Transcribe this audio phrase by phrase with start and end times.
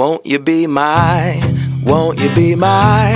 [0.00, 1.40] Won't you be my?
[1.84, 3.12] Won't you be my?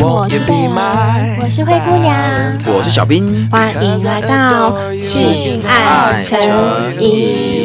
[0.00, 1.38] Won't you be my?
[1.40, 6.38] 我是灰姑娘，我是小兵，欢迎来到性爱诚
[7.00, 7.55] 引。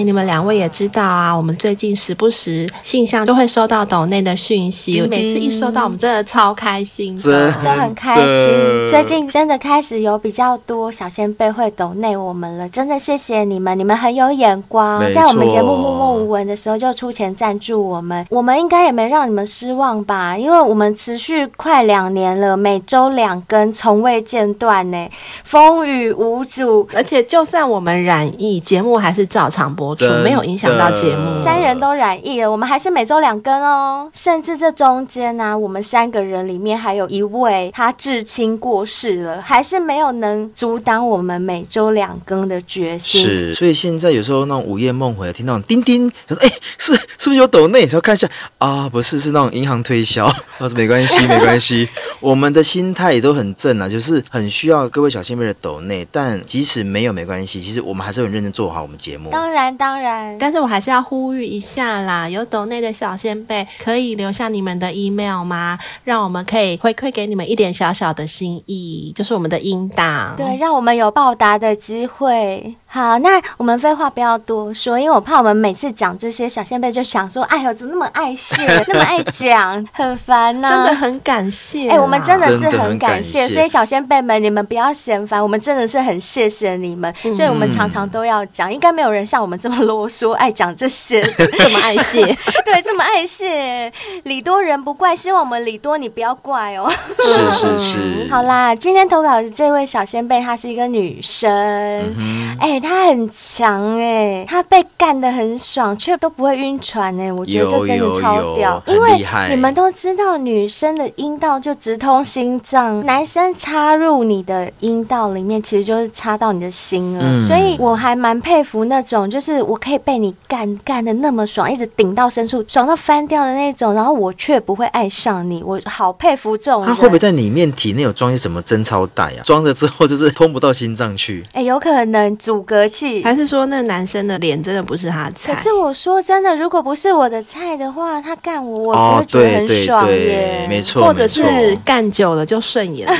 [0.00, 8.88] 哎，你们两位也知道啊，我们最近时不时信箱都会收到抖内的讯息，每次一收到，我们真的超开心的，真就很开心。
[8.88, 20.38] 最近真的开始有比较多小仙贝会抖内我们了，真的谢谢你们，你们很有眼光，在我们节目默默无闻的时候就出钱赞助我们，我们应该也没让你们失望吧？
[20.38, 25.10] 因为我们持续快两年了，每周两更，从未间断呢，
[25.44, 31.42] 风雨无阻，而且就算我们染疫，节目还是照常播出，没有影响到节目。
[31.42, 34.10] 三人都染疫了，我们还是每周两更哦。
[34.12, 43.20] 甚至这中间呢、啊，我们三个人里面还有一位他至亲过世了，还是没有能阻挡我们每周两更的决心。
[43.20, 50.26] 是，所以现在有时候那种午夜梦回，听到叮叮，就说：“哎、欸，是是不是有抖内？”然后看一下啊，不是，是那种银行推销。
[50.58, 51.88] 我说没关系，没关系，
[52.20, 59.30] 我们的心态也都很正啊，就是很需要各位小仙贝的抖内，但即使没有没关系，其实我们还是很认真做好我们节目。
[59.30, 60.36] 当然，当然。
[60.38, 65.78] 但是我还是要呼吁一下啦，有抖内的小仙贝可以留下你们的 email 吗？
[66.04, 70.34] 让我们可以回馈给你们一点小小的心意，就是我们的音档。
[70.36, 72.74] 对，让我们有报答的机会。
[72.92, 80.70] 好，那我们废话不要多说，因为我怕我们每次讲这些小仙贝就想说，哎呦，怎么那么爱谢，那么爱讲，很烦呢、啊。
[80.70, 92.26] 真的很感谢，哎、欸，我们真的是很感谢，所以小仙贝们，你们不要嫌烦，我们真的是很谢谢你们，嗯、所以我们常常都要讲，应该没有人像我们这么啰嗦，爱讲这些， 这么爱谢，
[92.66, 93.92] 对，这么爱谢，
[94.24, 96.90] 礼多人不怪，希望我们礼多你不要怪哦。
[97.18, 102.56] 是是是， 好啦，今天投稿的这位小仙贝，她是一个女生，哎、嗯。
[102.58, 108.82] 欸他很强哎、欸，他被干的很爽，却都不会晕船哎、欸，我觉得这真的超屌。
[108.86, 117.20] 因为你们都知道，女生的阴道就直通心脏，男生插入你的阴道里面，其实就是插到你的心了。
[117.22, 126.84] 嗯、所以我还蛮佩服那种，就是我可以被你干干的那么爽，一直顶到深处，爽到翻掉的那种，然后我却不会爱上你，我好佩服这种。
[126.84, 129.42] 他会不会在里面体内有装些什么贞操带啊？
[129.44, 131.44] 装了之后就是通不到心脏去？
[131.52, 135.52] 哎、欸，有可能阻隔气，还是说那个男生的脸真的不是他的菜？
[135.52, 140.66] 可是我说真的，如果不是我的菜的话，他干我，我不会觉得很爽耶。
[140.68, 143.16] 没错，或者是干久了就顺眼了。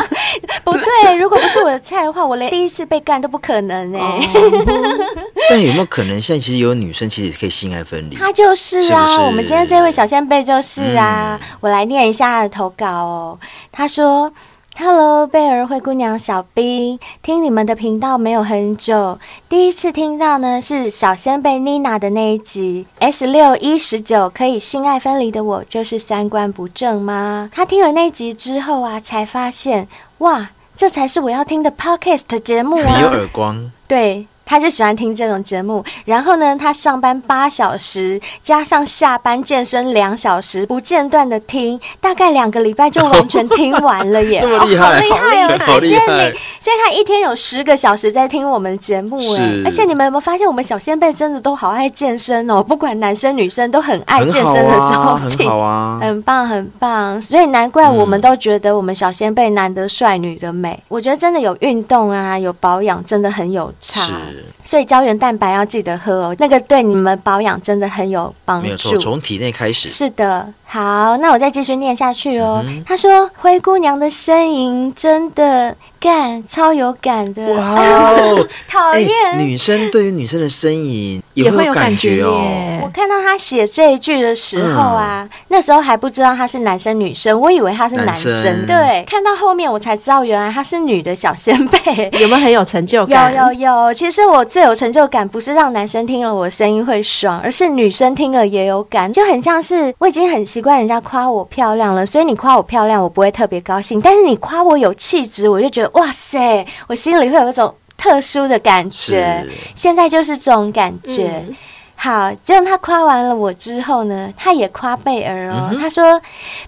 [0.64, 4.00] 不对，如果不是我的菜的话，我连第一次被干都不可能哎。
[4.00, 5.04] 哦、
[5.50, 8.16] 但有没有可能，现在其实有女生其实也可以性爱分离？
[8.16, 13.38] 他就是啊，是是我们今天这位小仙贝就是啊，嗯、我来念一下他的投稿哦。
[13.70, 14.32] 他说。
[14.78, 27.50] Hello，贝儿灰姑娘小兵，听你们的频道没有很久，第一次听到呢是小仙贝妮娜的那一集 S 六一十九，可以性爱分离的我就是三观不正吗？
[27.54, 29.88] 他听了那集之后啊，才发现
[30.18, 32.96] 哇，这才是我要听的 Podcast 节目啊！
[32.96, 33.72] 你 有耳光？
[33.88, 34.26] 对。
[34.46, 44.38] 他就喜欢听这种节目，然后呢，他上班八小时，加上下班健身两小时，不间断的听，大概两个礼拜就完全听完了耶！
[44.46, 45.58] 这么厉害，哦、好厉害哦！
[45.58, 46.32] 谢谢你。
[46.60, 57.20] 所以他一天有十个小时在听我们的节目哎，而且你们有没有发现，我们小仙贝真的都好爱健身哦，不管男生女生都很爱健身的时候听，很好啊，很棒很棒。
[57.20, 60.70] 所以难怪我们都觉得我们小仙贝男的帅，女的美。
[60.70, 64.12] 嗯、我觉得真的有运动啊，有保养，真的很有差。
[64.36, 64.44] 是。
[64.64, 68.64] 所以胶原蛋白要记得喝哦，那个对你们保养真的很有帮助。
[68.64, 69.88] 没有错，从体内开始。
[69.88, 72.62] 是的，好，那我再继续念下去哦。
[72.66, 78.46] 嗯、他说：“灰姑娘的声音真的。”干超有感的哇哦！
[78.68, 82.30] 讨厌、欸、女生对于女生的声音也会有感觉哦。
[82.30, 88.30] 觉我看到他写这一句的时候啊，嗯、那时候还不知道他是男生女生，我以为他是男生。
[88.30, 92.10] 男生对，看到后面我才知道原来他是女的小仙贝。
[92.20, 93.34] 有没有很有成就感？
[93.34, 93.94] 有有有。
[93.94, 104.00] 其实我最有成就感不是让男生听了我声音会爽，而是女生听了也有感，就很像是我已经很习惯人家夸我漂亮了，所以你夸我漂亮，我不会特别高兴。
[104.00, 105.90] 但是你夸我有气质，我就觉得。
[106.00, 106.66] 哇塞！
[106.86, 111.44] 我心里会有一种特殊的感觉，现在就是这种感觉。
[111.46, 111.54] 嗯、
[111.94, 116.18] 好，结果他夸完了我之后呢，他也夸贝儿哦，嗯、他说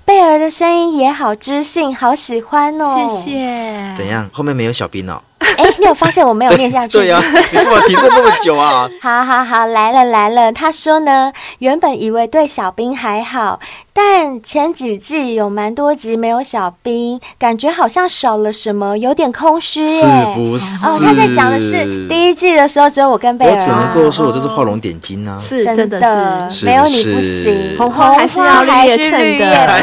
[0.04, 2.94] 贝儿的声音也好知性，好喜欢哦。
[3.08, 3.94] 谢谢。
[3.96, 4.28] 怎样？
[4.34, 5.18] 后面没有小兵哦？
[5.58, 6.98] 哎，你有发现我没有念下去？
[6.98, 7.20] 对呀，
[7.52, 8.88] 你怎么停顿那么久啊？
[9.02, 10.52] 好好好，来了来了。
[10.52, 13.58] 他说呢，原本以为对小兵还好。
[14.00, 19.88] 但前几季有蛮多集没有小兵，感觉好像少了什么，有点空虚耶。
[19.88, 20.06] 是
[20.36, 20.86] 不是？
[20.86, 23.52] 哦，他在讲的是第一季的时候，只有我跟贝尔。
[23.52, 25.36] 我只能够说，我这是画龙点睛啊！
[25.40, 27.74] 是真的是，没有你不行。
[27.76, 29.80] 红红还是要绿叶衬的，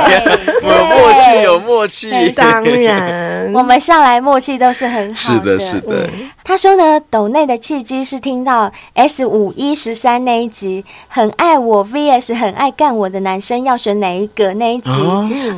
[0.63, 2.31] 有默契，有默契。
[2.31, 5.59] 当然， 我们向来默契都是很好的。
[5.59, 6.09] 是的，是的。
[6.41, 14.89] 他说呢，抖内的契机是听到 S 五一十三那一集，很爱我 VS 很爱干我的男生要选哪一个那一集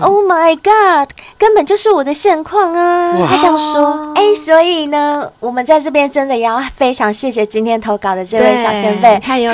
[0.01, 3.15] ？Oh my god，根本就是我的现况啊！
[3.27, 9.53] 他这样说，哎，所以呢，我们在这边真的也要非常谢谢今天投稿的这位小先辈，他也有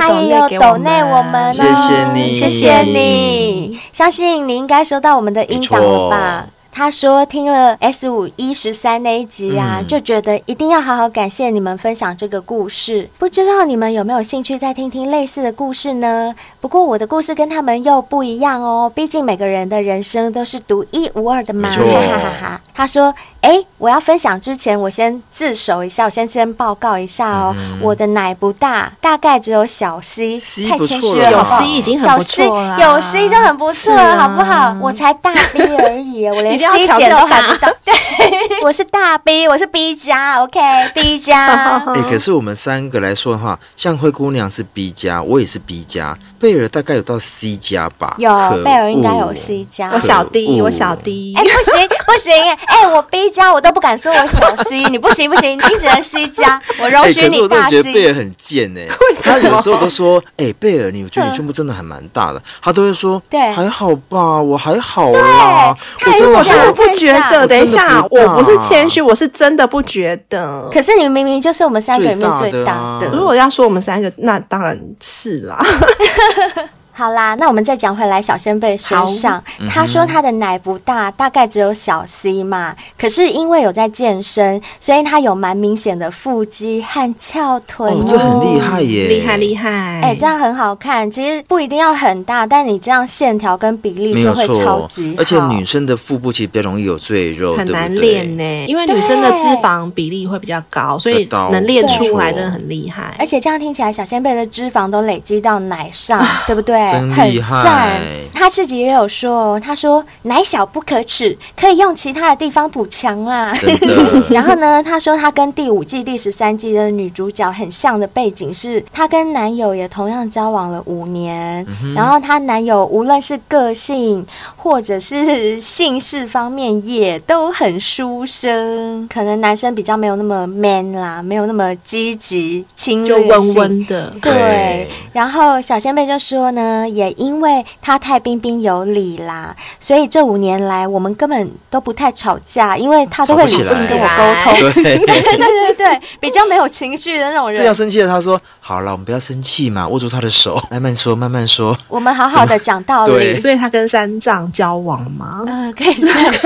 [0.59, 6.45] 抖内我们，谢谢你，谢谢你，相信你应该收到我们的音档了吧？
[6.73, 13.07] 他说听了 S 五一十三那一集啊，嗯、就觉得一定要好好感谢你们分享这个故事。
[13.19, 16.35] 不知道你们有没有兴趣再听听类似的故事呢？
[16.59, 21.69] 不过我的故事跟他们又不一样哦，毕竟每个人的人生都是独一无二的嘛。
[21.69, 22.61] 哈哈哈哈。
[22.73, 23.13] 他说。
[23.43, 27.53] 哎，我要分享之前，我先自首一下，我先先报告一下哦。
[27.57, 34.73] 嗯、我的奶不大，大概只有小 C，, C 太谦虚了，有 C 已经很不错了，有 C 就很不错了，啊、好不好？
[34.81, 37.67] 我才大 B 而已，我连 C 减都还不到。
[37.85, 41.77] 对，我是大 B，我是 B 加，OK，B 加。
[41.93, 46.17] 哎，可是我们三个来说的话，像灰姑娘是 B 加，我也是 B 加。
[46.39, 48.15] 贝尔大概有到 C 加吧？
[48.19, 48.31] 有，
[48.63, 49.91] 贝尔应该有 C 加。
[49.93, 51.33] 我小 D，我小 D。
[51.35, 52.33] 哎，不行不行，
[52.67, 57.29] 哎，我 B 加我都不敢说我小 C，你不行不行，你只能 C 加， 我容许你大 C。
[57.29, 58.87] 可是我真的觉得贝尔很贱哎，
[59.23, 65.75] 他有时候都说，哎，贝尔，你我觉得你胸部真的还蛮大的，他都会说，对，还好吧，我还好啦。
[65.99, 70.69] 可是我真的不觉得，等一下，我不是谦虚，我是真的不觉得。
[70.71, 73.07] 可是你们明明就是我们三个里面最大的。
[73.11, 75.59] 如果要说我们三个，那当然是啦。
[76.95, 82.75] 好啦，那我们再讲回来，小仙贝身上，嗯、他说他的奶不大，大概只有小 C 嘛。
[82.95, 89.71] 可是因为有在健身，所以他有蛮明显的腹肌和翘臀哦，哦，这很厉害耶，厉害厉害。
[89.71, 91.09] 哎、欸，这样很好看。
[91.09, 95.15] 其实不一定要很大，但你这样线条跟比例就会超级。
[95.17, 98.65] 而且女生的腹部其实比较容易有赘肉，很难练呢。
[98.67, 103.15] 因为女生的脂肪比例会比较高，所以能练出来真的很厉害。
[103.17, 106.82] 而且这样听起来，小仙贝的脂肪都累积到奶上，啊、 对不对？
[106.91, 107.63] 真厉害！
[107.63, 108.01] 赞，
[108.33, 113.53] 他自己也有说，他说奶小不可耻，可以用其他的地方补强啦。
[114.29, 124.25] 然后呢，他说他跟第五季第十三季的女主角很像的背景是，她跟男友也同样交往了五年，嗯、然后她男友无论是个性
[124.55, 134.13] 或者是姓氏方面也都很书生，可能男生比较没有那么 man 啦，没有那么积极就温温的。
[134.21, 134.33] 对。
[134.33, 137.13] 对然后小仙贝就说呢，也。
[137.13, 144.83] 因为他太彬彬有礼啦，所以这五年来我们根本都不太吵架，因为他都会理性跟我沟通。
[144.83, 147.57] 对 对对对，比较没有情绪的那种人。
[147.57, 153.39] 这样生气了，他说：“好了，我们不要生气嘛，握住他的手，慢慢说，慢慢说。”我们好好的讲道理。
[153.39, 155.43] 所以他跟三藏交往吗？
[155.47, 155.93] 嗯、可以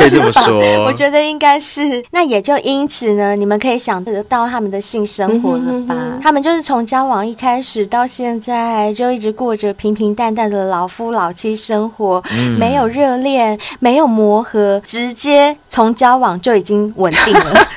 [0.09, 0.59] 这么说。
[0.85, 2.03] 我觉得应该是。
[2.12, 5.95] 那也就因此呢，你们可以想得到他们的性生活了吧？
[6.21, 10.68] 他们就是从交往一开始到现在，就一直过着平平淡淡的。
[10.68, 17.68] 老夫老妻生活，嗯、没有热恋，没有磨合，直接从交往就已经稳定了，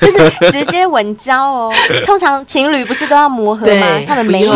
[0.00, 1.70] 就是直接稳交哦。
[2.06, 3.86] 通常情侣不是都要磨合吗？
[4.08, 4.54] 他们没有，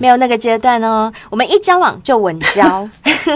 [0.00, 1.12] 没有那个阶段哦。
[1.30, 2.88] 我们一交往就稳交。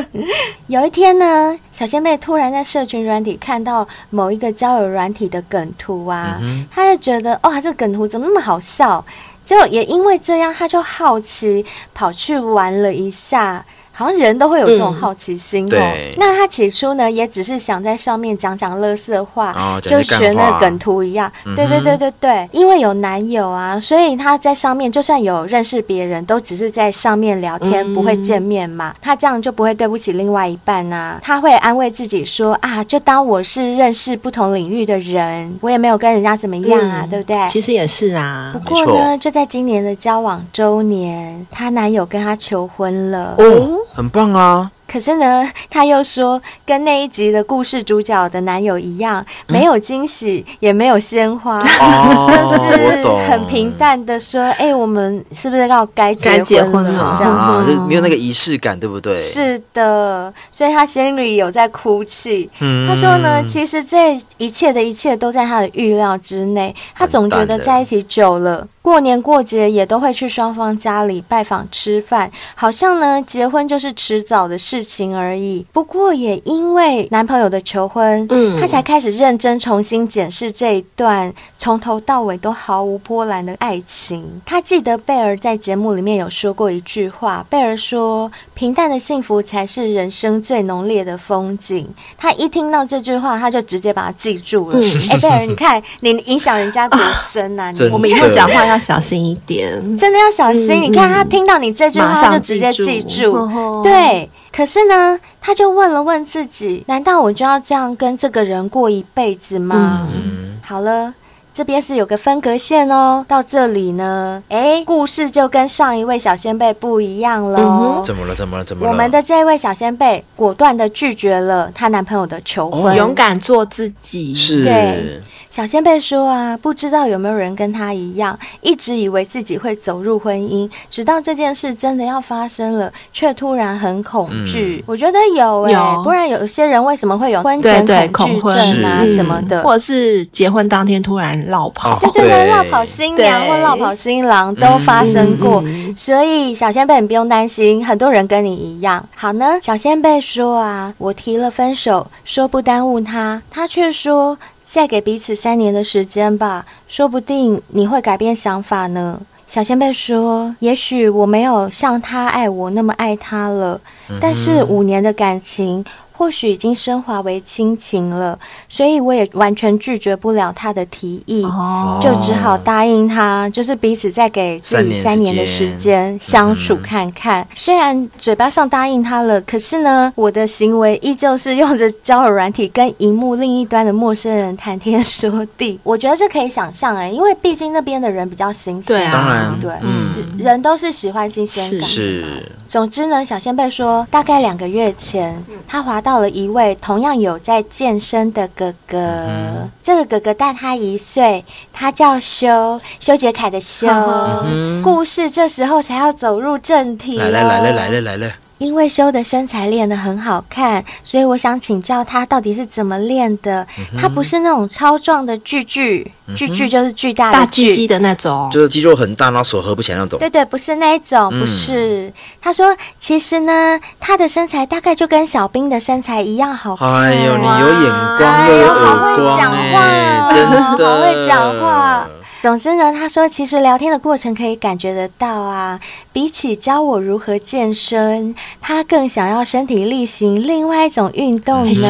[0.66, 9.04] 有一天呢，小仙妹突然在社群软体看到某一个交友软体的梗图啊，嗯、她就觉得哇，这个梗图怎么那么好笑？
[9.44, 11.64] 就也因为这样，她就好奇
[11.94, 13.64] 跑去玩了一下。
[14.02, 15.78] 好像人都会有这种好奇心哦。
[15.78, 21.30] 嗯、那他起初呢，也只是想在上面讲讲乐色话，哦、就学那个梗图一样。
[21.46, 28.94] 嗯、对对对对对，因为有男友啊，所以他在上面就算有认识别人，都只是在上面聊天，嗯、不会见面嘛。
[29.00, 31.18] 他这样就不会对不起另外一半啊。
[31.22, 37.48] 他会安慰自己说啊，就当我是认识不同领域的人，我也没有跟人家怎么样啊，嗯、对不对？
[37.48, 38.52] 其实也是啊。
[38.52, 43.34] 不过呢，就在今年的交往周年，她男友跟她求婚了。
[43.38, 44.70] 哦很棒啊！
[44.86, 59.16] 可是呢，他又说跟那一集的故事主角的男友一样，没有惊喜，嗯、也没有鲜花， 哦、就是很平淡的说：“哎、欸，我们是不是要该结婚了？”这样啊，就没有那个仪式感，对不对？
[59.18, 62.50] 是的，所以他心里有在哭泣。
[62.60, 66.74] 嗯、他说呢，其实这一切的一切都在他的预料之内。
[66.94, 68.66] 他总觉得在一起久了。
[68.82, 75.64] 过年过节也都会去双方家里拜访吃饭，好像呢结婚就是迟早的事情而已。
[75.72, 84.42] 不过也因为男朋友的求婚，嗯，她才开始认真重新检视这一段从头到尾都毫无波澜的爱情。
[84.44, 94.78] 她记得贝儿在节目里面有说过一句话，贝儿说：“平淡的幸福才是人生最浓烈的风景。”她一听到这句话，她就直接把它记住了。
[94.78, 97.70] 哎、嗯，贝儿，你看你影响人家多深啊！
[97.70, 100.80] 你我们以后讲话要小心一点，真的要小心。
[100.80, 103.82] 嗯、你看他听到你这句话，他就直接记住。
[103.82, 110.08] 对，可是呢，他就问了问自己：难道我就要这样跟这个人过一辈子吗？
[110.14, 111.14] 嗯、好了。
[111.54, 117.58] 这边是有个分隔线哦，到这里呢，哎，故事就跟上一位小仙贝不一样了。
[117.60, 118.34] 嗯、怎么了？
[118.34, 118.64] 怎么了？
[118.64, 118.90] 怎么了？
[118.90, 124.32] 我们的这位小仙贝果断的拒绝了她男朋友的求婚，哦、勇敢做自己。
[124.32, 124.64] 是。
[124.64, 125.20] 对。
[125.52, 134.78] 小仙贝说啊，不知道有没有人跟他一样，一直以为自己会走入婚姻，直到这件事真的要发生了，却突然很恐惧。
[134.78, 145.62] 嗯、我觉得有哎、欸，不然有些人为什么会有婚前恐惧症啊什么的，或者是结婚当天突然落跑，对对对，落跑新娘或落跑新郎都发生过。
[145.66, 149.06] 嗯、所以小仙贝你不用担心，很多人跟你一样。
[149.14, 154.38] 好呢，小仙贝说啊，我提了分手，说不耽误他，他却说。
[154.72, 159.20] 再给彼此三年的时间吧，说不定你会改变想法呢。
[159.46, 163.78] 小仙贝说：“也许我没有像他爱我那么爱他了，
[164.18, 168.38] 但是五年的感情。”或许已经升华为亲情了，
[168.68, 177.42] 所以我也完全拒绝不了他的提议，哦、就只好答应他，就是彼此再给自己三年的时间相处看看。
[177.42, 185.80] 嗯、虽然嘴巴上答应他了，可是呢，我的行为依旧是用着交友软体跟荧幕另一端的陌生人谈天说地。
[185.82, 191.88] 我觉得这可以想象哎，因为毕竟那边的人比较新鲜，对啊，当然，对，嗯，人都是喜欢新鲜感。
[191.88, 192.42] 是。
[192.68, 196.22] 总之呢，小仙贝说，大概两个月前，他滑到。
[196.22, 203.88] 了一位同样有在健身的哥哥，嗯、这个哥哥大他一岁，他叫修修杰楷的修。
[203.88, 207.18] 嗯、故事这时候才要走入正题。
[207.18, 208.32] 来了来了来了来了。
[208.62, 213.66] 因为修的身材练得很好看，所以我想请教他到底是怎么练的。
[213.76, 220.18] 嗯、他不是那种超壮的巨巨，巨巨就是巨大的大巨肌的那种，就是肌肉很大，然后手合不起来那种。
[220.20, 222.06] 对对，不是那一种，不是。
[222.06, 226.88] 嗯、他说，其实呢，他的身材大概就跟小兵的身材一样好看。
[226.88, 232.06] 哎呦，你有眼光又有耳光，哎，真的 好会讲话。
[232.42, 235.78] 总之呢，他说其实聊天的过程可以感觉得到啊，
[236.12, 241.88] 比起教我如何健身，他更想要身体力行另外一种运动呢。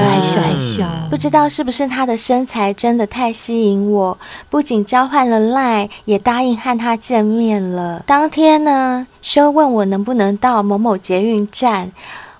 [0.78, 4.18] 嗯、不知道是不是他的身材真的太吸引我，
[4.50, 8.02] 不仅交换了 LINE，也答应和他见面了。
[8.04, 11.90] 当天呢，修问我能不能到某某捷运站，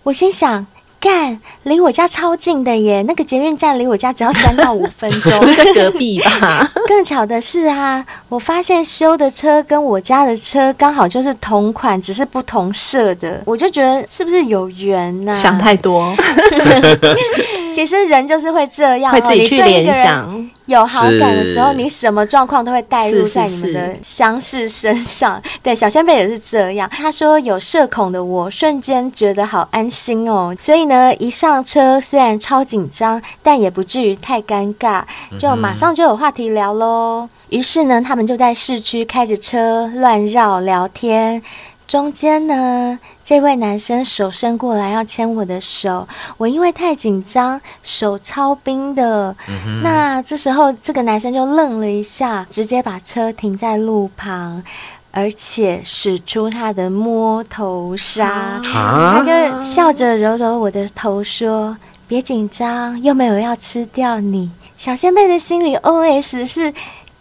[0.02, 0.66] 我心想。
[1.03, 3.03] 干，离我家超近的耶！
[3.03, 6.71] 那个捷运站离我家只要三到五分钟， 就在隔壁吧。
[6.87, 13.43] 更巧的是啊，我发现修的车跟我家的车刚好就是同款，只是不同色的。
[13.45, 15.35] 我就觉得是不是有缘呐、啊？
[15.35, 16.15] 想太多。
[17.73, 20.50] 其实人就是会这样，会自己去联想。
[20.67, 25.35] 有好感的时候，你什么状况都会带入在你们的相识身上。
[25.37, 26.88] 是是是对，小仙贝也是这样。
[26.91, 30.57] 他说有社恐的我，瞬间觉得好安心哦。
[30.61, 35.02] 所以呢，一上车虽然超紧张，但也不至于太尴尬，
[35.38, 37.29] 就马上就有话题聊喽。
[37.49, 41.43] 于、嗯、是呢，他们就在市区开着车乱绕聊天。
[41.93, 46.09] 中间呢，这位男生手伸过来要牵我的手，
[46.39, 49.37] 我因为太紧张，手超冰的。
[49.47, 54.63] 嗯、那这时候，这个男生就愣了一下，直接把车停在路旁，
[55.11, 58.59] 而且使出他的摸头杀。
[58.65, 61.77] 哈他就笑着揉揉我的头，说
[62.09, 66.73] ：“别紧张，又没有要吃掉你。”小仙贝的心里 OS 是。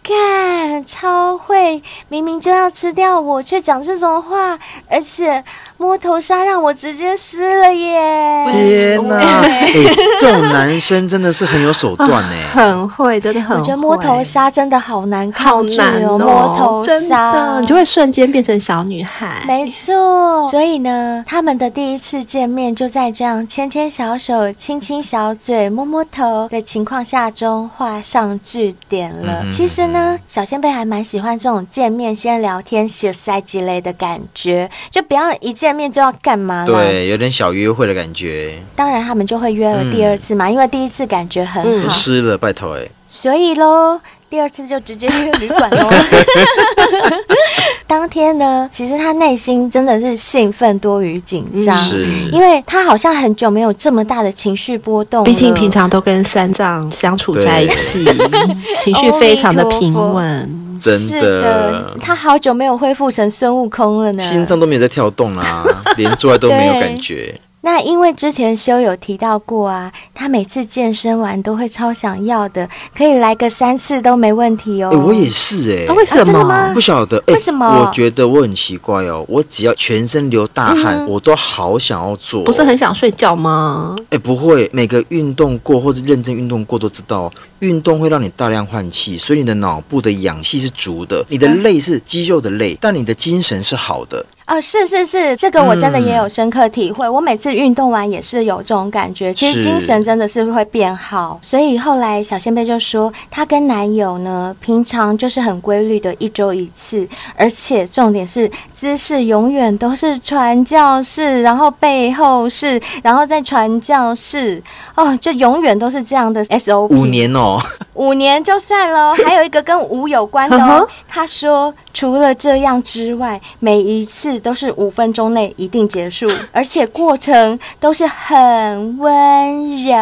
[0.02, 1.82] 看，超会！
[2.08, 5.44] 明明就要吃掉我，却讲这种话，而且。
[5.82, 8.46] 摸头杀让我直接湿了耶！
[8.52, 9.68] 天哪，哎，
[10.16, 13.60] 这种男生真的是很有手段呢， 很会，真的很会。
[13.60, 19.42] 我觉得摸头杀真的好难抗拒哦，摸头杀，你就会瞬间变成小女孩。
[19.44, 29.44] 没错，所以呢，他们的第一次见面就在这样牵牵小手、亲亲小嘴、摸摸头的情况下中画上句点了。
[29.50, 35.71] 其实呢，小仙贝还蛮喜欢这种见面先聊天、写塞之类的感觉，就不要一见。
[35.74, 36.64] 面就要干嘛？
[36.64, 38.54] 对，有点小约会的感觉。
[38.74, 41.88] 当然，他们就会约了第二次嘛，嗯、因为第一次感觉很好。
[41.88, 42.88] 湿、嗯、了，拜托哎。
[43.06, 44.00] 所以喽，
[44.30, 45.90] 第二次就直接约旅馆喽。
[47.86, 55.22] 当天呢，其实他内心真的是兴奋多于紧张，是因为他好像很久没有这么大的情绪波动。
[55.24, 58.02] 毕竟平常都跟三藏相处在一起，
[58.78, 60.61] 情绪非常的平稳。
[60.80, 65.64] 真的，他好久没有恢复成孙悟空了呢，心脏都没有在跳动啊，
[65.96, 67.38] 连做爱都没有感觉。
[67.64, 74.90] 那因为之前修有提到过啊，他每次健身完都会超想要的，可以来个三次都没问题哦。
[74.92, 76.42] 哎、欸，我也是哎、欸啊，为什么？
[76.42, 76.72] 吗？
[76.74, 77.64] 不晓得、欸，为什么？
[77.64, 82.44] 我觉得我很奇怪哦，我只要全身流大汗，嗯、我都好想要做、哦。
[82.44, 83.94] 不是很想睡觉吗？
[84.10, 94.26] 哎、欸，不会，每个运动过或者认真运动过都知道，运动会让你大量换气，所以你的脑部的氧气是足的，你的累是肌肉的累，嗯、但你的精神是好的。
[94.44, 97.06] 哦，是是是，这个我真的也有深刻体会。
[97.06, 101.38] 嗯、我每次运动完也是有这种感觉，其实精神真的是会变好。
[101.40, 114.60] 所以后来小仙贝就说，她跟男友呢，平常就是很规律的一周一次，而且重点是姿势永远都是传教士，然后背后是，然后再传教士，
[114.96, 116.88] 哦，就永远都是这样的 SOP。
[116.88, 117.58] 五年哦，
[117.94, 120.86] 五年就算了，还有一个跟五有关的哦。
[121.08, 124.31] 他说，除了这样之外，每一次。
[124.38, 129.92] 都是五分钟内一定结束， 而且过程都是很温柔。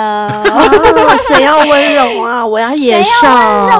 [1.29, 2.45] 谁要温柔啊？
[2.47, 3.27] 我要野兽，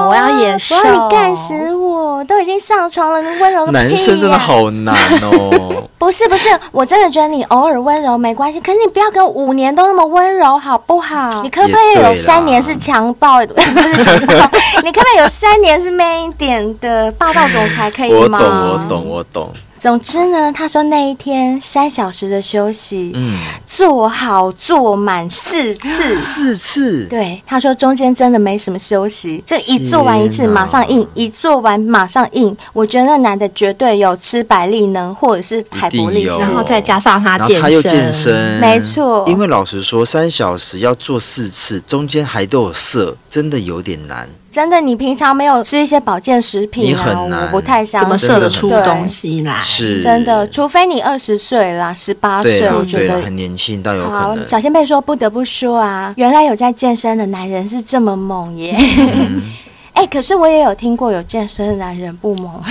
[0.07, 2.23] 我要野兽，我要你干死我！
[2.25, 3.81] 都已经上床了，你温柔个屁啊！
[3.81, 5.87] 男生真的好难哦。
[5.97, 11.29] 不是不是，我真的觉得你偶尔温柔没关系，可是你不要跟五年都那么温柔，好不好？
[11.43, 13.45] 你可不可以有三年是强暴？
[13.45, 14.49] 不是强暴，
[14.83, 17.89] 你可不可以有三年是 man 一点的霸道总裁？
[17.91, 18.39] 可以吗？
[18.41, 19.53] 我懂，我懂，我懂。
[19.81, 23.35] 总之呢，他说那一天三小时的休息，嗯，
[23.65, 32.55] 做好做满四次，四次，对，他说中间真的没什么休息，就一做完一次马上硬，一做完马上硬。
[32.73, 39.25] 我觉得那男的绝对有吃百利能或者是海博力，然后再加上他健身，他又健身，没错。
[39.27, 44.29] 因为老实说，三小时要做四次，中间还都有色，真的有点难。
[44.51, 47.27] 真的，你平常没有吃一些保健食品啊？
[47.31, 49.61] 我不太相信，怎么射得出东西来？
[49.63, 54.19] 是真的，除非你二十岁啦，十八岁，我觉得很年轻，倒有可能。
[54.19, 58.75] 好，小仙贝说，不得不说啊，原来有在健身的男人是这么猛耶。
[58.77, 59.41] 嗯
[59.93, 62.49] 哎、欸，可是我也有听过有健身的男人不猛，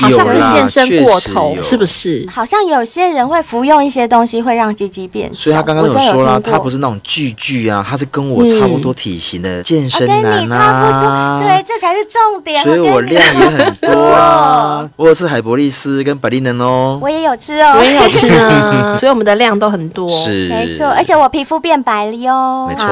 [0.00, 2.26] 好像是健身过头，是不是？
[2.28, 5.44] 好像有些人会服用一些东西，会让鸡鸡变小。
[5.44, 10.22] 所以他刚刚有说了，他不是那种巨巨啊，他是跟我差不多体型的健身男啊。
[10.22, 12.62] 跟你差不多，对，这才是重点。
[12.64, 22.86] 所以我量也很多啊，我有吃海博力斯跟百利能哦，我也有吃哦，我也有吃啊， 所以我们的量都很多，是没错，而且我皮肤变白了哟，没错。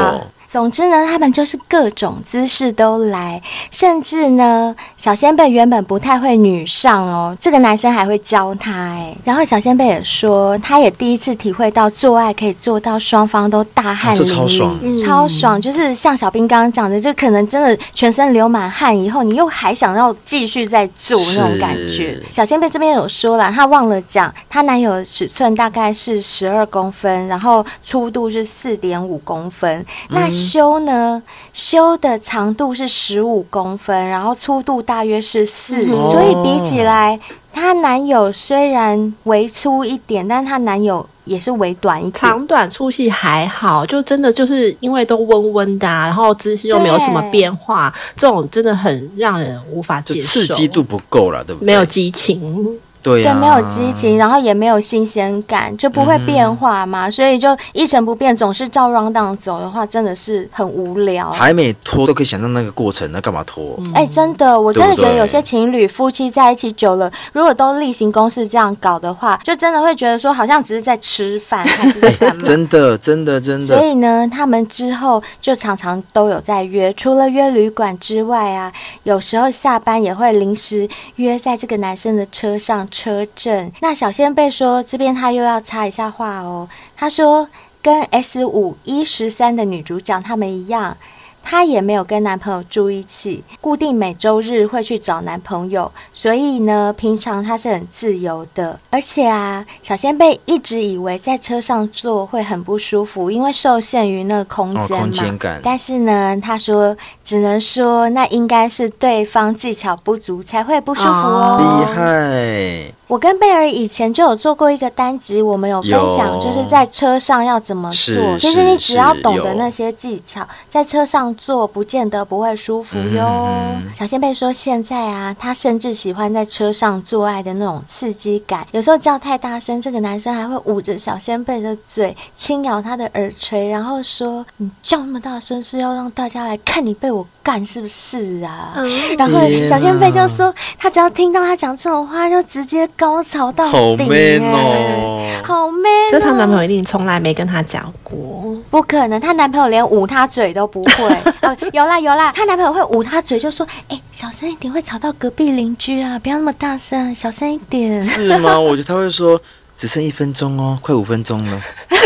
[0.51, 9.17] 总之呢，他们就是各种姿势都来，甚至呢，小仙贝原本不太会女上哦，这个男生还会教他哎。
[9.23, 15.61] 然后小仙贝也说，他也第一次体会到做爱可以做到双方都大汗淋漓，超爽，嗯、超爽。
[15.61, 22.21] 就是像小兵刚刚讲的，就可能真的全身流满汗以后，你又还想要继续再做那种感觉。
[22.29, 30.29] 小仙贝这边有说了，他忘了讲，她男友的尺寸大概是十二公分，然后粗度是四点五公分，那。
[30.41, 31.23] 修呢？
[31.53, 37.21] 修的长度是十五公分，然后粗度大约是四，嗯，所以比起来，
[37.53, 42.13] 她男友虽然微粗一点，但她男友也是微短一点。
[42.13, 51.67] 长短粗细还好，就真的就是因为都温温的，啊，然后姿势又没有什么变化，这种真的很让人无法接受，刺激度不够了，对不对？
[51.67, 52.79] 没有激情。
[53.03, 61.31] 对，啊、对，没有激情，然后也没有新鲜感，就不会变化嘛，嗯、所以就一成不变，总是照 round down 走的话，真的是很无聊。
[61.31, 63.75] 还没拖都可以想到那个过程，那干嘛拖？
[63.95, 72.43] 哎、嗯欸，真的，我真的觉得有些情侣夫妻在一起久了，如果都例行公事这样搞的话，就真的会觉得说，好像只是在吃饭， 还是在干嘛？
[72.43, 73.67] 真的，真的，真的。
[73.67, 78.73] 所以呢，他们之后就常常都有在约，除了约旅馆之外啊，
[79.05, 83.73] 有时候下班也会临时约在这个男生的车上车震。
[83.81, 86.69] 那小仙贝说，这边他又要插一下话哦。
[86.97, 87.49] 他说，
[87.81, 90.97] 跟 S 五一十三的女主角她们一样。
[91.43, 98.79] 她也没有跟男朋友住一起，固定每周日会去找男朋友，所以呢，平常她是很自由的。
[98.91, 105.05] 而且啊，小仙贝一直以为在车上坐会很不舒服，因为受限于那个空间嘛。
[105.05, 105.61] 哦，空间感。
[105.65, 111.57] 但是呢，她说只能说那应该是对方技巧不足才会不舒服哦。
[111.59, 112.93] 厉害！
[113.09, 118.37] 我跟贝尔以前就有做过一个单集，我们有分享，就是在车上要怎么做。
[118.37, 121.30] 其实你只要懂得那些技巧，在车上。
[121.31, 123.49] 上坐，不见得不会舒服哟。
[123.75, 128.67] 嗯、小仙贝说，现在啊，他甚至喜欢在车上做爱的那种刺激感。
[128.73, 143.73] 有时候叫太大声，这个男生还会捂着小仙贝的嘴，轻咬他的耳垂，然后说：“你叫那么大声，是要让大家来看你被我干是不是啊？”嗯、然后小仙贝就说，他只要听到他讲这种话，就直接高潮到顶。
[143.73, 146.11] 好 man 哦，好 man 哦。
[146.11, 151.17] 这她男朋友一定从来没跟她讲过，不可能，她男朋友连捂她嘴都不会。
[151.43, 158.59] 哦，有啦有啦，她男朋友会捂她嘴，就说：“哎、欸，小声一点，会吵到隔壁邻居啊，不要那么大声，小声一点。”是吗？
[158.61, 159.41] 我觉得他会说
[159.77, 161.61] ：“只剩一分钟哦，快五分钟了。”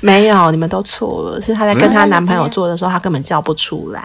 [0.00, 4.02] 没有，你们都错了，是她在跟她男朋友做的时候，她根本叫不出来。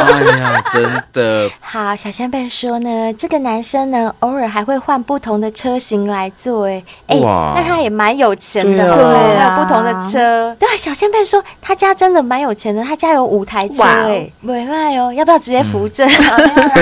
[0.00, 1.94] 哎呀，真的好。
[1.96, 6.66] 小仙贝说呢，这个男生呢，偶尔还会换不同的车型来坐。
[6.66, 10.54] 哎，哎，那他也蛮有钱的，对啊，不同的车。
[10.58, 13.82] 对，小仙贝说他家真的蛮有钱的，他家有五台车。
[13.84, 16.08] 哎，没卖哦，要不要直接扶正？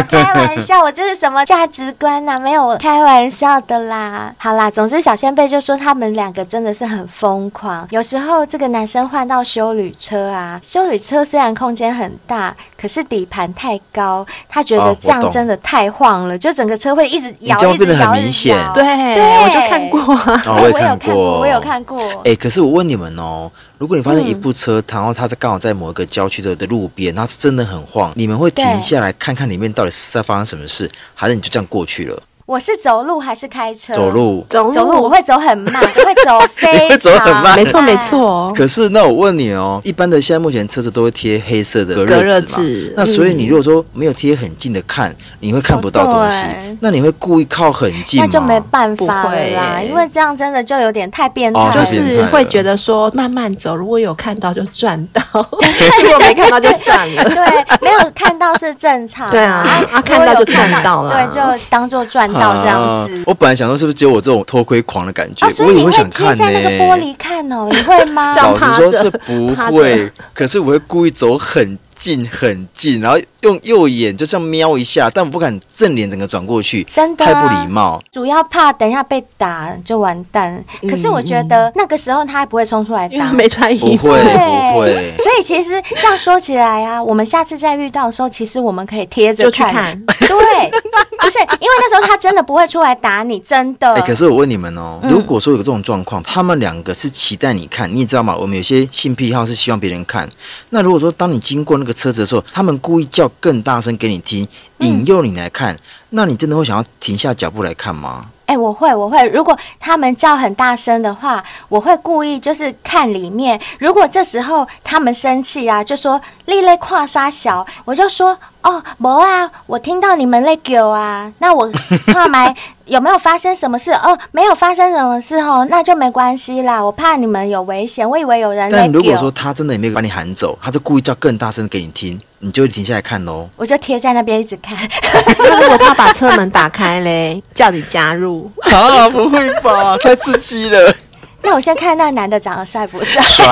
[0.08, 2.38] 开玩笑，我这是什么价值观呢？
[2.38, 4.34] 没有开玩笑的啦。
[4.36, 7.86] 好啦，总之小仙贝就说他们两个真的是很疯狂。
[7.90, 12.54] 有时候这个男生换到修旅车啊，修旅车虽然空间很大。
[12.84, 18.54] 可是底盘太高，他觉得这样真的太晃了，就整个车会一直摇，变得很明显。
[18.74, 19.22] 对，对。
[19.42, 20.00] 我就看过，
[20.52, 21.98] 我也看过，我有看过。
[22.26, 32.22] 哎，可是我问你们哦，如果你发现一部车，然后它在刚好在某一个郊区的的路边，然后真的很晃，你们会停下来看看里面到底是在发生什么事，还是你就这样过去了？
[32.46, 33.94] 我是走路还是开车？
[33.94, 38.52] 走路，走路，我会走很慢， 我会走非常走很慢，没错没错。
[38.54, 42.92] 可是那我问你哦，一般的现在目前车子都会贴黑色的隔热纸嘛？
[42.98, 46.44] 那所以你如果说没有贴很近的看，你会看不到东西。
[46.80, 48.26] 那你会故意靠很近吗？
[48.26, 57.24] 那就没办法了啦，因为这样真的就有点太变态，就是会觉得说慢慢走，如果有看到就赚到， 如果没看到就算了。
[57.24, 59.26] 对，没有看到是正常。
[59.30, 62.33] 对啊，啊看到就赚到了，对，就当做赚。
[62.34, 68.34] 到这样子，我本来想说是不是只有我这种偷窥狂的感觉，所以你会贴在那个玻璃看哦，你会吗？
[68.38, 78.02] 老实说是不 会，可是我会故意走很近很近，然后用右眼就这样瞄一下，但我不敢正脸整个转过去，真的太不礼貌。
[78.12, 80.62] 主要怕等一下被打就完蛋。
[80.86, 85.14] 可是我觉得那个时候他还不会冲出来打，没穿衣服，不会不会。
[85.16, 89.98] 所以其实这样说起来啊，我们下次再遇到的时候，其实我们可以贴着看。
[90.04, 90.70] 对，
[91.18, 93.94] 不是因为那时候他真的不会出来打你，真的。
[93.94, 98.36] 哎，可是我问你们哦，如果说有这种状况，他们两个是期待你看，你也知道吗？
[98.36, 100.28] 我们有些性癖好是希望别人看。
[100.68, 104.46] 那如果说当你经过那个车子的时候，他们故意叫更大声给你听，
[104.80, 105.78] 引诱你来看，嗯、
[106.10, 108.26] 那你真的会想要停下脚步来看吗？
[108.46, 109.26] 哎、欸，我会，我会。
[109.28, 113.58] 如果他们叫很大声的话，我会故意就是看里面。
[113.78, 118.36] 如果这时候他们生气啊，就说“丽丽跨沙小”，我就说。
[118.64, 121.70] 哦，没啊，我听到你们在叫啊， 那我
[122.06, 122.54] 怕没
[122.86, 123.92] 有没有发生什么事？
[123.92, 126.82] 哦，没有发生什么事哦，那就没关系啦。
[126.82, 128.82] 我怕你们有危险，我以为有人在叫。
[128.84, 133.48] 但如果说他真的也没有把你喊走，他就故意叫更大声给你听，你就会停下来看喽。
[133.56, 134.76] 我就贴在那边一直看。
[135.38, 138.50] 那如果他把车门打开嘞，叫你加入？
[138.62, 140.94] 啊，不会吧，太刺激了。
[141.42, 143.20] 那我先看那男的长得帅不帅？
[143.22, 143.44] 帅。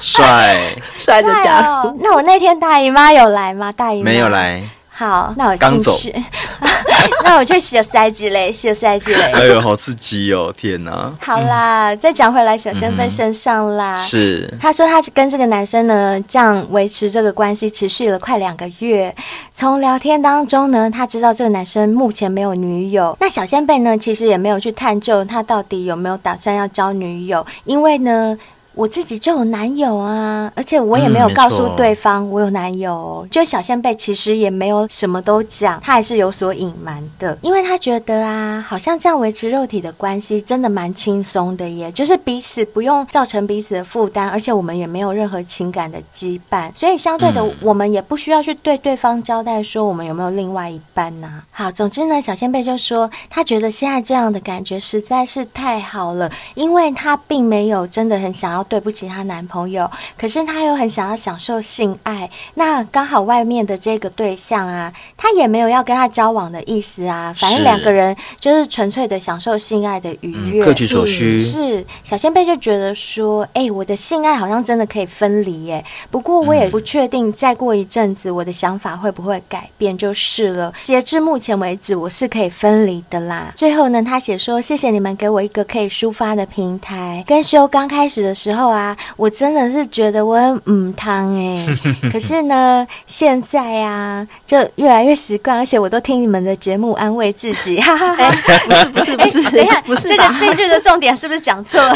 [0.00, 3.72] 帅帅的家伙，哦，那我那天大姨妈有来吗？
[3.72, 4.62] 大姨妈没有来。
[4.96, 6.12] 好，那我进去。
[6.12, 6.18] 走
[7.24, 9.22] 那我去小塞鸡嘞，小塞鸡嘞。
[9.32, 10.54] 哎呦，好刺激哦！
[10.56, 11.12] 天哪。
[11.20, 13.96] 好啦，嗯、再讲回来，小仙贝身上啦。
[13.96, 14.48] 是。
[14.60, 19.12] 他说他跟这个男生呢，这样维持这个关系持续了快两个月。
[19.52, 23.16] 从聊天当中呢，他知道这个男生目前没有女友。
[23.18, 28.38] 那小仙贝呢，其实也没有去探究他到底有没有打算要交女友，因为呢。
[28.74, 33.20] 我自己就有男友啊，而且我也没有告诉对方我有男友。
[33.24, 51.46] 嗯、就小仙贝其实也没有什么都讲，他还是有所隐瞒的，因为他觉得啊，好像这样维持肉体的关系真的蛮轻松的耶，就是彼此不用造成彼此的负担，而且我们也没有任何情感的羁绊，所以相对的，我们也不需要去对对方交代说我们有没有另外一半呐、啊。
[51.52, 58.63] 好，总之呢，小仙贝就说他觉得现在这样的感觉实在是太好了，因为他并没有真的很想要。
[58.64, 62.28] 对不起，她男朋友，可是她又很想要享受性爱。
[62.54, 67.34] 那刚好外面的这个对象啊，他也没有要跟他交往的意思啊。
[67.38, 71.38] 反正两个人就是纯粹的享受性爱的愉悦，各取所需。
[71.38, 75.84] 是小仙贝就觉得说，哎，我的性爱好像真的可以分离耶。
[76.10, 80.72] 不过我也不确定，再过一阵子我的想法会不会改变，就是了。
[80.82, 83.52] 截至目前为止，我是可以分离的啦。
[83.54, 87.22] 最后呢，他写说，谢谢你们给我一个可以抒发的平台。
[87.26, 88.53] 跟修刚开始的时候。
[88.54, 91.66] 候啊，我真的是觉得我很母汤哎。
[92.10, 97.80] 可是呢，现在啊，就越来越习惯，而且我都听你们的节目安慰自己。
[97.80, 98.30] 哈哈哈，
[98.66, 101.94] 不是不是不是，等一下，不是这个这句的重点是不是讲错了？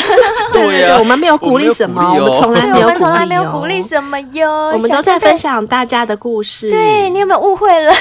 [0.53, 4.49] 对呀，我们没有鼓励什么，我们从来没有，我们从来没有鼓励什么哟。
[4.73, 6.71] 我们都在分享大家的故事。
[6.71, 7.93] 对，你有没有误会了？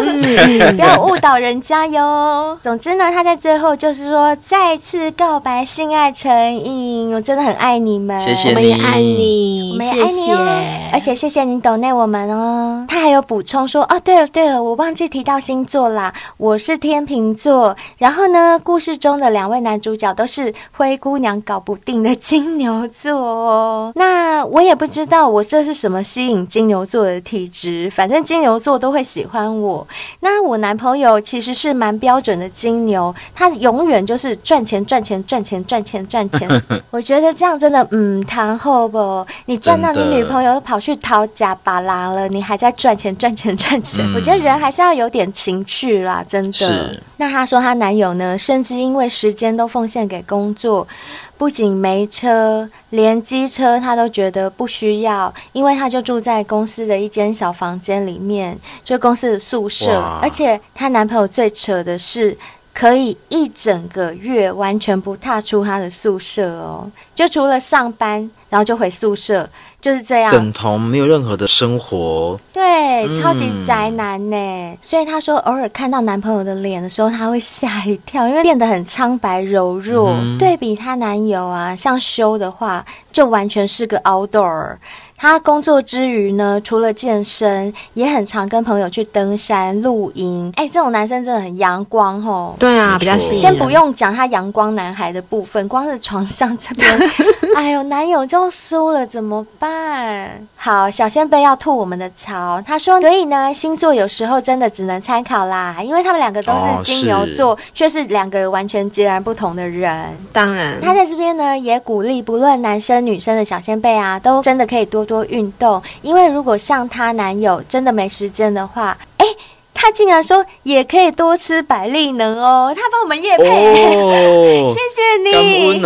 [0.00, 2.58] 嗯不要误导人家哟。
[2.62, 7.14] 总之呢，他在最后就是说，再次告白，性爱成瘾。
[7.14, 10.62] 我真的很爱你们，谢谢你，我们也爱你，我们也爱你哦。
[10.92, 12.84] 而且谢谢你抖内我们哦。
[12.86, 17.74] 他还有补充说，哦，对了对了，我忘记提到星座啦，我是天秤座。
[17.96, 23.92] 然后呢，故事中的两位男主角都是灰姑娘搞不定的金牛座哦。
[23.94, 29.86] 那我也不知道我这是什么吸引金牛座的体质，反正金牛座都会喜欢我。
[30.20, 36.48] 那我男朋友其实是蛮标准的金牛，他永远就是赚钱赚钱赚钱赚钱赚钱。
[36.90, 39.26] 我觉得这样真的嗯，谈后不？
[39.44, 44.02] 你赚到你女朋友跑去讨假巴拉了，你还在赚钱赚钱赚钱。
[44.04, 46.98] 嗯、我觉得人还是要有点情趣啦，真的。
[47.18, 50.88] 那她说她男友呢，甚至因为时间都奉献给工作，
[51.36, 60.00] 不仅没车，连机车他都觉得不需要，因为他就住在公司的一间小房间里面，就公司的宿舍。
[60.22, 62.36] 而且她男朋友最扯的是，
[62.74, 69.48] 可以一整个月完全不踏出他的宿舍哦，就除了上班，然后就回宿舍，
[69.80, 72.40] 就是这样，等同没有任何的生活。
[72.52, 74.36] 对，超级宅男呢。
[74.36, 80.10] 嗯、所以他说，偶尔看到男朋友的脸的时候，他会吓一跳，因为变得很苍白柔弱。
[80.10, 84.76] 嗯、对比她男友啊，像修的话，就完全是个 outdoor。
[85.22, 90.52] 他工作之余呢，除了健身，也很常跟朋友去登山露营。
[90.56, 92.56] 哎，这种男生真的很阳光哦。
[92.58, 93.40] 对啊，比较吸引。
[93.40, 96.90] 先不用讲他阳光男孩的部分，光是床上这边，
[97.54, 100.44] 哎呦，男友就输了，怎么办？
[100.56, 102.60] 好，小仙贝要吐我们的槽。
[102.66, 110.04] 他说，所以呢，星座有时候真的只能参考啦，因为他们两个都是金牛座，却、哦、是两个完全截然不同的人。
[110.32, 115.11] 当然，他在这边呢，也鼓励不论男生女生的小仙贝啊，都真的可以多多。
[115.12, 119.26] 多运动，因为如果像她男友真的没时间的话，哎，
[119.74, 125.82] 她竟然说也可以多吃百利能哦，她帮我们夜配，哦、 谢谢你。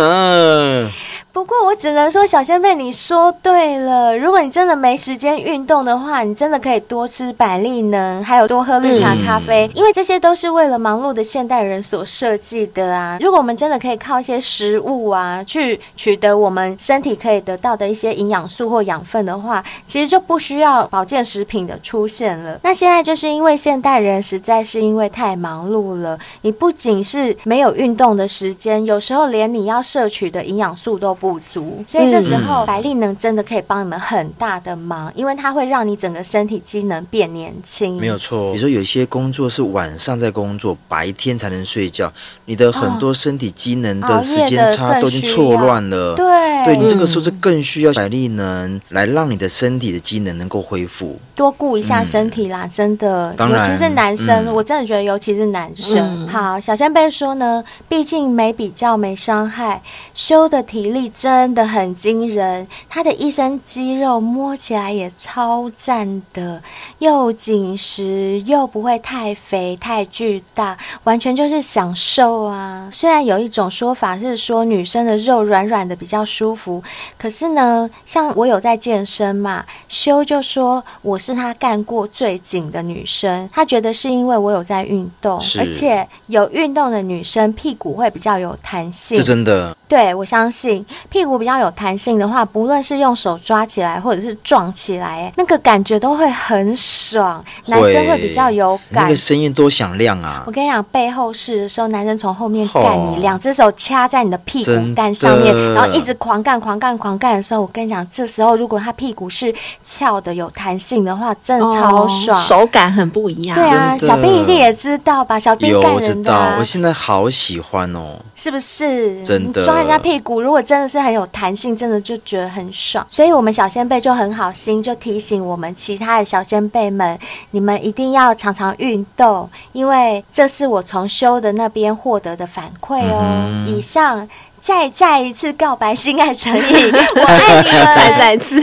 [1.37, 4.17] 不过我只能说，小仙贝，你说对了。
[4.17, 13.19] 如果你真的没时间运动的话，你真的可以多吃百利能，还有多喝绿茶咖啡，嗯、因为这些都是为了忙碌的现代人所设计的啊。
[13.21, 22.59] 如果我们真的可以靠一些食物啊，去取得我们身体可以得到的一些营养素或养分的话，其实就不需要保健食品的出现了。
[22.63, 31.26] 那现在就是因为现代人实在是因为太忙碌了，你不仅是没有运动的时间，有时候连你要摄取的营养素都不。
[31.27, 37.97] 不足，所以这时候百利能真的可以帮你们很大的忙，因为它会让你整个身体机能变年轻。
[37.97, 42.09] 没有错，你说有些工作是晚上在工作，白天才能睡觉，
[42.45, 46.15] 你的很多身体机能的时间差都已经错乱了。
[46.15, 53.33] 对，对你这个时候是更需要百利能来让你的身体的机能能够恢复，多顾一下身体啦，嗯、真的。
[53.33, 55.99] 当然，尤其是男生，嗯、我真的觉得尤其是男生。
[55.99, 59.81] 嗯、好，小仙贝说呢，毕竟没比较没伤害，
[60.13, 61.11] 修的体力。
[61.19, 66.61] 真的很惊人，他的一身肌肉摸起来也超赞的，
[66.99, 72.87] 又紧实又不会太肥太巨大，完全就是享受啊！
[72.91, 76.83] 虽然有一种说法是说女生的肉软软的比较舒服，
[77.17, 89.75] 可是呢，像我有在健身嘛，修就说我是他干过最紧的女生，他觉得是因为我有在运动，而且有运动的女生屁股会比较有弹性，是真的。
[89.87, 97.43] 对，我相信屁股比较有弹性的话，不论是用手抓起来，或者是撞起来，那个感觉都会很爽。
[97.67, 100.43] 男生会比较有感，那个声音多响亮啊！
[100.45, 113.55] 我跟你讲，背后式的时候，男生从后面干你，两只、哦、手掐在你的屁股蛋上面，然后一直狂干、狂干、狂干的时候，我跟你讲，这时候如果他屁股是翘的、有弹性的话，真的超爽，哦、手感很不一样。
[113.55, 115.39] 对啊，小兵一定也知道吧？
[115.39, 119.23] 小兵干人的、啊，我知道，我现在好喜欢哦，是不是？
[119.23, 119.77] 真的抓。
[119.77, 123.05] 人家屁股如果真的是很有弹性，真的就觉得很爽。
[123.09, 127.17] 所以，我们小先辈就很好心，就提醒我们其他的小先辈们，
[127.51, 133.21] 你们一定要常常运动，因为这是我从修的那边获得的反馈哦。
[133.23, 134.27] 嗯、以上
[134.59, 138.61] 再再一次告白，心爱诚引，我爱你们，再再次，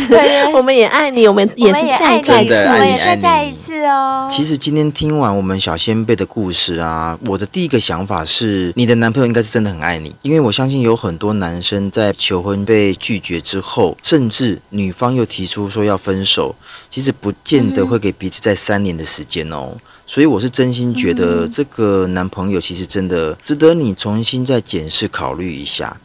[0.52, 4.26] 我们也爱你，我们也是再再一次，我们也再再一次哦。
[4.28, 16.54] 其实今天听完我们小仙贝的故事啊，我的第一个想法是，你的男朋友应该是真的很爱你，因为我相信有很多男生在求婚被拒绝之后，甚至女方又提出说要分手，
[16.90, 19.72] 其实不见得会给彼此在三年的时间哦。
[20.06, 25.96] 所以我是真心觉得这个男朋友其实真的值得你重新再检视考虑一下。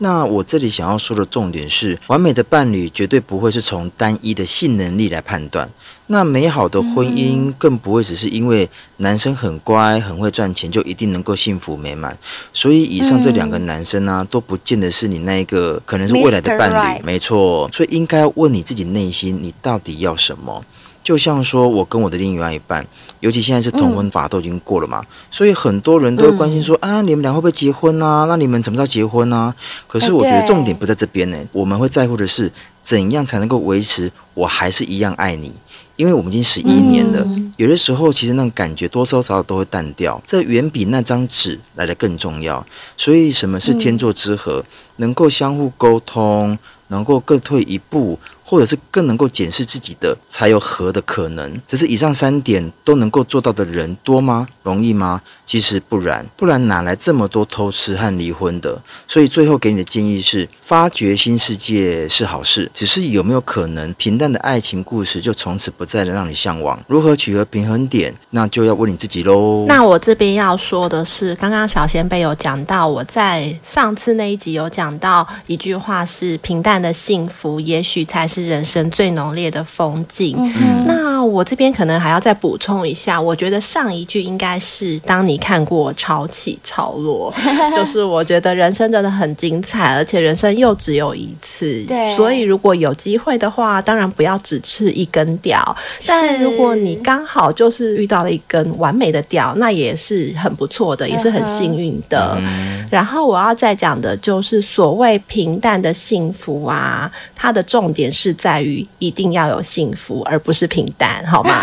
[0.00, 5.68] 那我这里想要说的重点是，完美的伴侣绝对不会是从单一的性能力来判断。
[6.06, 12.16] 那美好的婚姻更不会只是因为男生很乖、很会赚钱就一定能够幸福美满。
[12.52, 17.02] 所以以上这两个男生呢、啊，都不见得是你那一个可能是未来的伴侣。
[17.02, 20.64] 没错，所以应该问你自己内心，你到底要什么？
[21.08, 22.86] 就像说，我跟我的另外一半，
[23.20, 28.26] 尤其现在是同婚法都已经过了嘛，嗯、所以很多人都会关心说，嗯、啊，你们俩会不会结婚啊？
[28.28, 29.54] 那你们怎么知道结婚啊？
[29.86, 35.50] 可是我觉得重点不在这边呢，我们会在乎的是怎样才能够维持我还是一样爱你，
[35.96, 42.62] 因为我们已经十一年了，嗯、有的时候其实那种感觉多多少少都会淡掉，这远比那张纸来的更重要。
[42.98, 44.62] 所以什么是天作之合？
[44.62, 44.64] 嗯、
[44.96, 48.18] 能够相互沟通，能够各退一步。
[48.48, 51.60] 或者是更能够检视自己的，才有和的可能。
[51.66, 54.48] 只是以上三点都能够做到的人多吗？
[54.62, 55.20] 容易吗？
[55.44, 58.80] 其实不然，不然哪来这么多偷吃和离婚的？
[59.06, 66.82] 所以最后给你的建议是：发掘新世界是好事，只是有没有可能平淡的爱情故事就从此不再能让你向往？
[66.86, 68.14] 如何取得平衡点？
[68.30, 69.66] 那就要问你自己喽。
[69.68, 78.37] 那我这边要说的是，刚刚小仙贝有讲到，我在上次那一集有讲到一句话是：平淡的幸福，也许才是。
[78.38, 80.36] 是人生最浓烈的风景。
[80.38, 87.34] 嗯、那我这边可能还要再补充一下，我觉得上一句应该是“当你看过潮起潮落
[87.74, 91.84] ”，就是我觉得人生真的很精彩，而且人生又只有一次。
[91.88, 95.76] 对，所以如果有机会的话，当然不要只吃一根吊。
[96.06, 102.36] 但如果你刚好就是遇到了一根完美的吊，那也是很不错的，也是很幸运的。
[102.40, 108.27] 嗯、然后我要再讲的就是所谓平淡的幸福啊，它的重点是。
[108.28, 111.62] 是在于一定要有幸福，而不是平淡，好吗？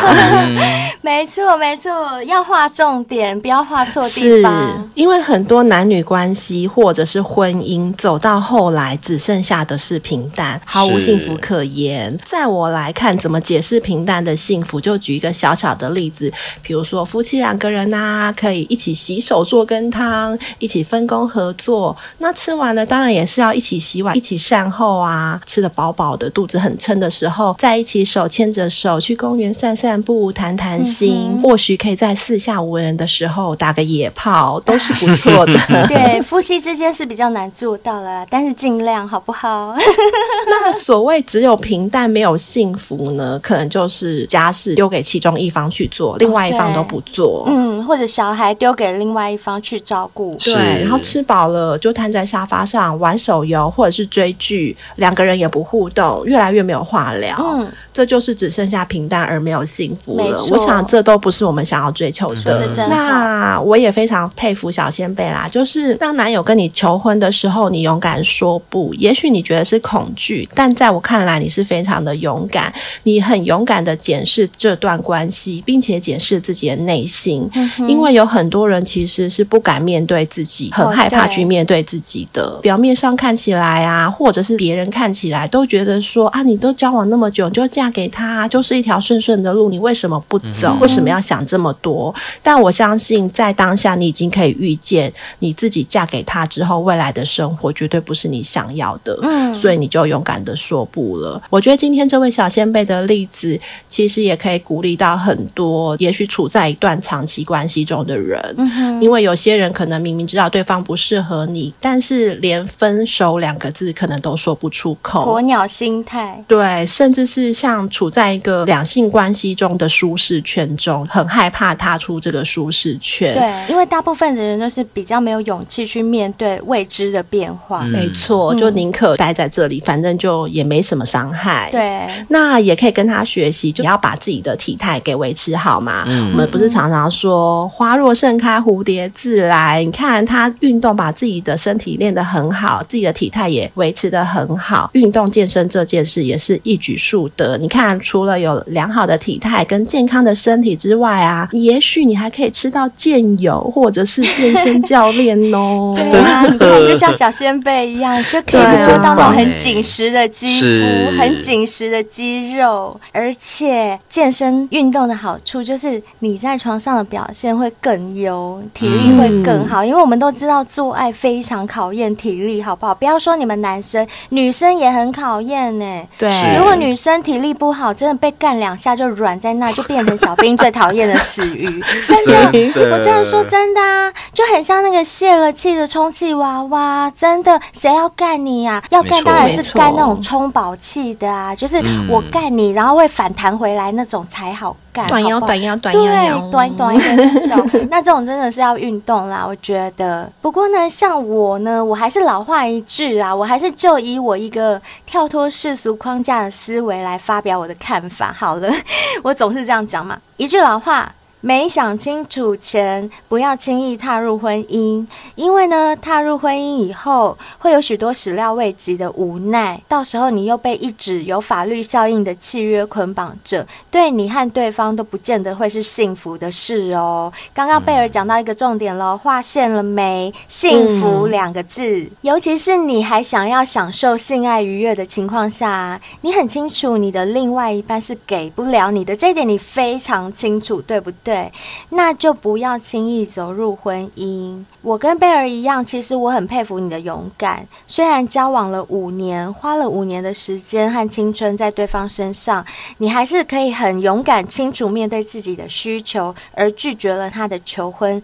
[1.02, 4.52] 没错，没错，要画重点，不要画错地方。
[4.52, 12.18] 是因为很多男女关系或者是婚姻走到后来，只剩下的是平淡，毫无幸福可言。
[12.24, 14.82] 在我来看，怎么解释平淡的幸福？
[14.82, 21.96] 就举一个小小的例子，比如说夫妻两个人啊，可以一起洗手做羹汤，一起分工合作。
[22.18, 26.55] 那吃完了，当然也是要一起洗碗，一起善后啊，吃得饱饱的，肚子。
[26.58, 35.54] 很撑的时候，在一起手牵着手去公园散散步、谈谈心，嗯、或许可以在四下无人的时候打个野炮，都是不错的。
[35.88, 39.76] 对，夫妻之间是比较难做到了，但是尽量好不好？
[40.48, 43.40] 那所谓只有平淡没有幸福呢？
[43.42, 47.46] 可能就是家事丢给其中一方去做，另外一方都不做。
[47.48, 50.36] 嗯，或者小孩丢给另外一方去照顾。
[50.44, 56.56] 对，然后吃饱了就瘫在沙发上玩手游或者是追剧，两个人也不互动，越来。
[56.56, 60.42] 越没有话聊，嗯，这就是只剩下平淡而没有幸福了。
[60.46, 62.66] 我想这都不是我们想要追求的。
[62.66, 68.94] 嗯、那我也非常佩服小仙贝啦，就是当男友跟你求婚的时候，你勇敢说不。
[68.94, 72.74] 也许你觉得是恐惧，但在我看来，你是非常的勇敢。
[73.04, 82.44] 你很勇敢的检视这段关系，并且检视自己的内心，嗯、哼因为有很多人其实是不敢面对自己，很害怕去面对自己的。
[82.44, 86.26] 哦、表面上看起来啊，或者是别人看起来都觉得说。
[86.36, 90.74] 啊，你都交往那么久，你就嫁给他，就是一条顺顺的路，你为什么不走？
[90.74, 92.14] 嗯、为什么要想这么多？
[92.44, 99.18] 但我相信，在当下，你已经可以预见你自己嫁给他之后，未来的生活绝对不是你想要的。
[99.22, 101.42] 嗯，所以你就勇敢的说不了。
[101.50, 103.58] 我觉得今天这位小仙贝的例子，
[103.88, 108.56] 其实也可以鼓励到很多，也许处在一段长期关系中的人。
[108.58, 115.26] 嗯，因为有些人可能明明知道对方不适合你，但是连分手两个字可能都说不出口。
[115.26, 116.44] 鸵鸟心态。
[116.48, 123.34] 对，甚至是像处在一个两性关系中的舒适圈中，很害怕踏出这个舒适圈。
[123.34, 127.84] 对，因为大部分的人都是比较没有勇气去面对未知的变化。
[127.84, 131.70] 嗯、没错，就宁可待在这里，反正就也没什么伤害。
[131.72, 136.04] 对，那也可以跟他学习，就要把自己的体态给维持好嘛。
[136.08, 139.84] 嗯、我们不是常常说说，花若盛开，蝴蝶自来。
[139.84, 144.90] 你看他运动，把自己的身体练得很好，自己的体态也维持得很好。
[144.94, 147.58] 运动健身这件事也是一举数得。
[147.58, 155.94] 你看，除了有良好的体态跟健康的身体之外啊，也许你还可以吃到健友或者是健身教练哦。
[155.96, 169.84] 对啊，你看，就像小仙贝一样，就可以做到那种很紧实的肌肤，很紧实的肌肉，而且健身运动的好处就是你在床上的表现会更优，体力会更好。
[169.84, 172.96] 嗯、因为我们都知道做爱非常考验体力，好不好？
[172.96, 176.04] 不要说你们男生，女生也很考验呢。
[176.18, 181.66] 对，如果女生体力不好，真的被干两下就软在那，就变成小兵最讨厌的死鱼。
[182.08, 182.52] 真的，
[182.92, 187.12] 我这样说真的啊，就很像那个泄了气的充气娃娃。
[187.14, 188.84] 真的，谁要干你呀、啊？
[188.92, 194.76] 要干当然是干那种充饱气的啊，就是我干你，然后会反弹回来那种才好。
[195.08, 200.32] 短腰，短腰，短腰，对，短短的那种， 那这种真的是要运动啦，我觉得。
[200.42, 208.72] 不过呢，像我呢，我还是老话一句啊，我还是就以我一个跳脱世俗框架的思维来发表我的看法好了。
[209.22, 211.12] 我总是这样讲嘛，一句老话。
[211.46, 227.32] 没想清楚前，不要轻易踏入婚姻，因为呢，踏入婚姻以后会有许多始料未及的无奈，到时候你又被一纸有法律效应的契约捆绑着，对你和对方都不见得会是幸福的事哦。
[227.54, 230.34] 刚刚贝尔讲到一个重点喽，划线了没？
[230.48, 241.35] 幸福两个字，尤其是你还想要享受性爱愉悦的情况下，你很清楚你的另外一半是给不了你的，这一点你非常清楚，对不对？
[241.36, 241.52] 对，
[241.90, 244.64] 那就不要轻易走入婚姻。
[244.82, 247.68] 我跟贝尔一样，其实我很佩服你的勇敢。
[247.88, 252.66] 虽然交往了五年，花了五年的时间和青春在对方身上，
[253.00, 258.24] 你还是可以很勇敢、清楚面对自己的需求，而拒绝了他的求婚。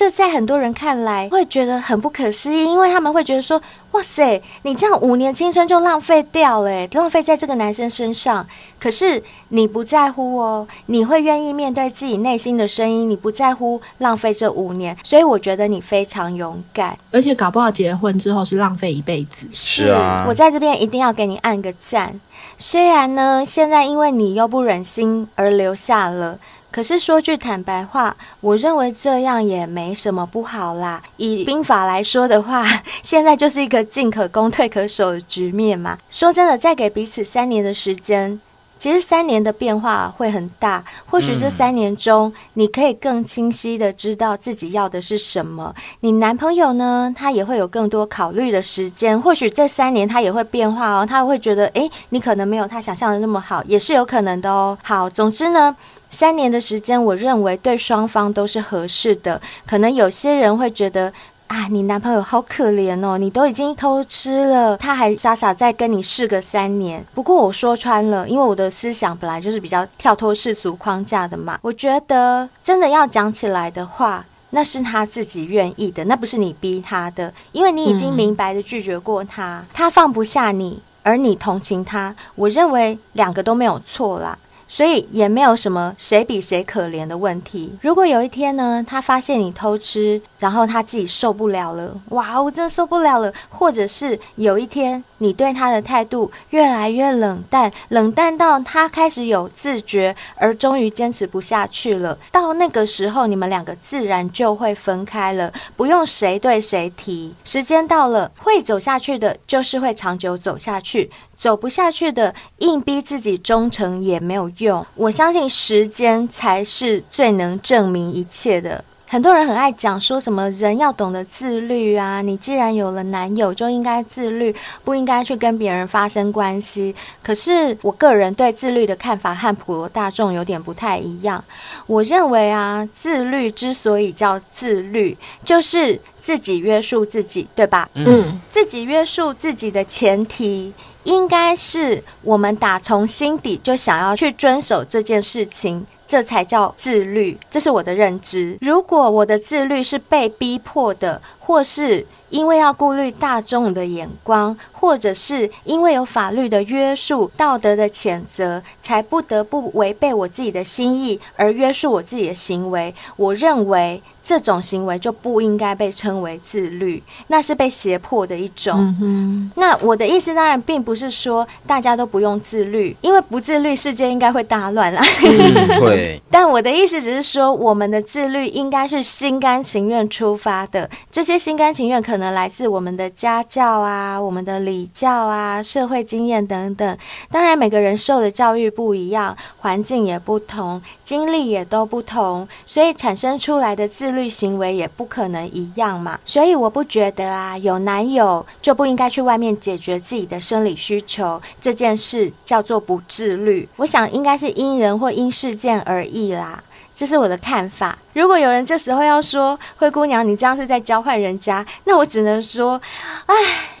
[0.00, 3.60] 这在很多人看来会觉得很不可思议，因为他们会觉得说
[3.92, 8.46] ：“哇塞，你这样五年青春就浪费掉了，浪费在这个男生身上。”
[8.80, 19.46] 可是你不在乎哦，你会愿意面对自己内心的声音，你不在乎浪费这五年，所以我觉得你非常勇敢，而且搞不好结婚之后是浪费一辈子。
[19.52, 22.18] 是啊，我在这边一定要给你按个赞。
[22.56, 26.38] 虽然呢，现在因为你又不忍心而留下了。
[26.70, 31.02] 可是说句坦白话，我认为这样也没什么不好啦。
[31.16, 32.64] 以兵法来说的话，
[33.02, 35.98] 现在就是一个进可攻退可守的局面嘛。
[36.08, 38.40] 说真的，再给彼此三年的时间，
[38.78, 40.84] 其实三年的变化会很大。
[41.06, 45.74] 或许这三年中，你可以更清晰的知道自己要的是什么。
[46.00, 49.20] 你男朋友呢，他也会有更多考虑的时间。
[49.20, 54.78] 或许这三年他也会变化哦，他会觉得，诶，你可能没有他想象的那么好，也是有可能的哦。
[54.84, 55.76] 好，总之呢。
[56.10, 59.40] 三年的时间，我认为对双方都是合适的。
[59.66, 61.12] 可能有些人会觉得
[61.46, 67.04] 啊，你男朋友好可怜哦，你都已经偷吃了，他还傻傻再跟你试个三年。
[67.14, 71.58] 不过我说穿了，因为我的思想本来就是比较跳脱世俗框架的嘛。
[71.62, 77.32] 我觉得真的要讲起来的话，那是他自己愿意的，那不是你逼他的。
[77.52, 84.38] 因为你已经明白的拒绝过他，他放不下你，而你同情他，我认为两个都没有错啦。
[84.70, 87.76] 所以也没有什么谁比谁可怜的问题。
[87.82, 93.32] 如果有一天呢，他发现你偷吃，然后他自己受不了了，哇，我真的受不了了。
[93.48, 102.16] 或者是有一天你对他的态度越来越冷淡，冷淡到他开始有自觉，而终于坚持不下去了。
[102.30, 107.34] 到那个时候，你们两个自然就会分开了，不用谁对谁提。
[107.42, 111.10] 时间到了，会走下去的，就是会长久走下去。
[111.40, 114.86] 走不下去的，硬逼自己忠诚也没有用。
[114.94, 118.84] 我相信时间才是最能证明一切的。
[119.08, 126.94] 很多人很爱讲说什么人要懂得自律啊，你既然有了男友就应该自律，不应该去跟别人发生关系。
[127.22, 131.42] 可是我个人对自律的看法和普罗大众有点不太一样。
[131.86, 137.88] 我认为啊，自律之所以叫自律，就是自己约束自己，对吧？
[137.94, 140.72] 嗯，自己约束自己的前提。
[141.04, 147.38] 应该是我们打从心底就想要去遵守这件事情，这才叫自律。
[147.50, 148.58] 这是我的认知。
[148.60, 168.76] 如果我的自律是被逼迫的，或是因为要顾虑大众的眼光，或者是因为有法律的约束、道德的谴责，才不得不违背我自己的心意而约束我自己的行为，我认为这种行为就不应该被称为自律，那是被胁迫的一种。
[169.00, 169.50] 嗯。
[169.56, 175.02] 那我的意思当然并不是说大家都不用自律，因为不自律，世界应该会大乱啦。
[175.22, 176.20] 嗯，会。
[176.30, 180.88] 但我的意思只是说，我们的自律应该是心甘情愿出发的。
[181.10, 186.98] 这些心甘情愿可能来自我们的家教啊、我们的礼教啊、社会经验等等。
[187.30, 196.18] 当然，每个人受的教育不一样，环境也不同，经历也都不同，所以产生出来的自自律行为也不可能一样嘛。
[196.24, 203.68] 所以我不觉得啊，有男友就不应该去外面解决自己的生理需求，这件事叫做不自律。
[203.76, 206.60] 我想应该是因人或因事件而异啦，
[206.92, 207.96] 这是我的看法。
[208.12, 212.80] 如果有人这时候要说灰姑娘，你这样是在教坏人家，那我只能说，
[213.26, 213.34] 哎，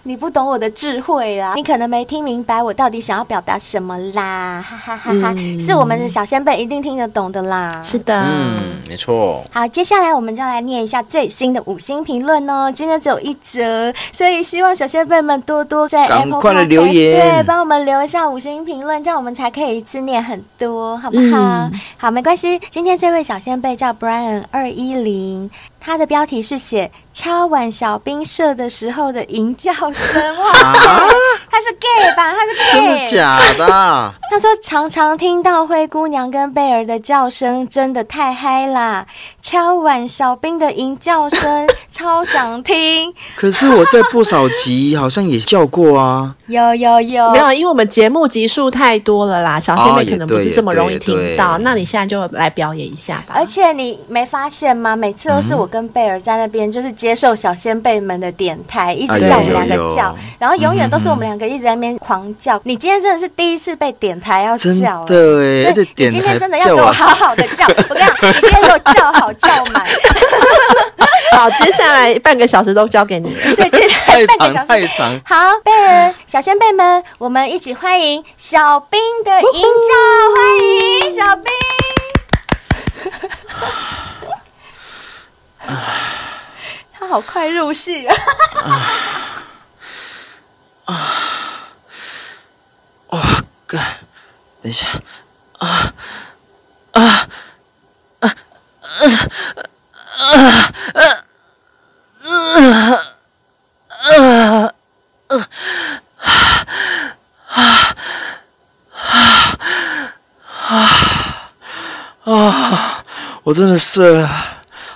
[0.04, 5.34] 你不懂我的智慧啦，你可能没听明白我到底想要表达什么啦，哈哈哈哈！
[5.36, 7.82] 嗯、是我们的小先辈一定听得懂的啦。
[7.82, 9.42] 是的，嗯，没错。
[9.50, 12.70] 好，接下来我们就来念一下最新的五星评论哦。
[12.70, 21.36] 今天只有一则，所以希望小先辈们多多在 Apple 赶快的留言，对，帮我们留一下五星评论，这样我们才可以一次念很多，好不好？
[21.36, 22.60] 嗯、好，没关系。
[22.70, 24.19] 今天这位小先辈叫 Brian。
[24.50, 25.50] 二一零，
[25.80, 30.52] 他的标题是写敲碗小兵射的时候的吟叫声哇，
[31.50, 32.32] 他是 gay 吧？
[32.32, 34.14] 他是 gay，真的假的？
[34.30, 39.06] 他说常常听到灰姑娘跟贝儿的叫声，真的太嗨啦！
[39.42, 43.12] 敲碗小兵的吟叫声 超想听。
[43.34, 47.52] 可是我在不少集好像也叫过啊，有有有，没有？
[47.52, 51.58] 因为我们节目集数太多了啦，小仙妹可能不是这么容易听到。
[51.58, 53.34] 那你现在就来表演一下吧。
[53.34, 54.94] 而且你没发现吗？
[54.94, 62.60] 每次都是我跟贝尔在那边，就是接受小仙贝们的点台，一直叫我们两个叫，然后永远都是我们两个一直在那边狂叫。
[62.64, 67.64] 你今天真的是第一次被点台要叫，对，而且你今天真的要给我好好的叫。
[67.88, 69.30] 我跟你讲，你今天给我叫好。
[69.40, 69.84] 叫满，
[71.32, 73.40] 好，接下来半个小时都交给你了。
[73.54, 75.20] 对，接下来半个小时太长太长。
[75.24, 81.99] 好，贝尔小仙贝们，我们一起欢迎小兵的吟叫，欢迎小兵。
[87.10, 88.14] 好快入戏啊！
[90.84, 90.94] 啊！
[93.08, 93.20] 哇，
[93.66, 93.84] 干！
[94.62, 94.86] 等一下，
[95.58, 95.92] 啊
[96.92, 97.02] 啊！
[97.02, 97.26] 啊
[98.20, 98.30] 啊啊
[99.00, 99.10] 啊
[101.00, 102.70] 啊
[103.88, 104.72] 啊啊
[107.48, 107.96] 啊
[110.68, 113.04] 啊啊！
[113.42, 114.30] 我真的射了，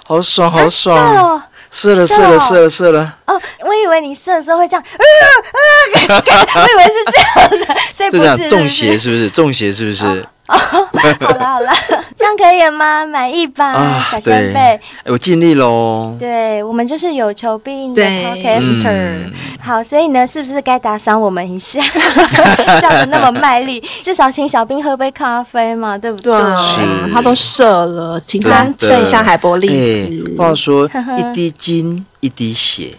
[0.06, 1.42] 好爽，好爽！
[1.76, 3.16] 是了，是了，是了，射了！
[3.26, 5.04] 哦，我以为你射的时候会这样，呃
[6.06, 6.22] 呃，
[6.62, 9.28] 我以为是这样的，所以不是中邪，是不是？
[9.28, 10.06] 中邪是不是？
[10.46, 11.72] 哦，好了好了，
[12.24, 13.04] 这样可以吗？
[13.04, 14.58] 满意吧，啊、小仙贝？
[14.58, 16.16] 哎，我尽力喽。
[16.18, 18.88] 对，我们就是有求必应的 Podcaster。
[18.88, 21.82] 嗯、好，所以呢，是不是该打赏我们一下？
[22.80, 26.32] 笑得那么卖力，至少请小兵喝杯咖啡嘛，对不对？
[26.56, 26.80] 是，
[27.12, 29.68] 他都射了，请他剩一下海波利
[30.10, 30.34] 斯。
[30.38, 32.94] 话说，一滴精， 一滴血。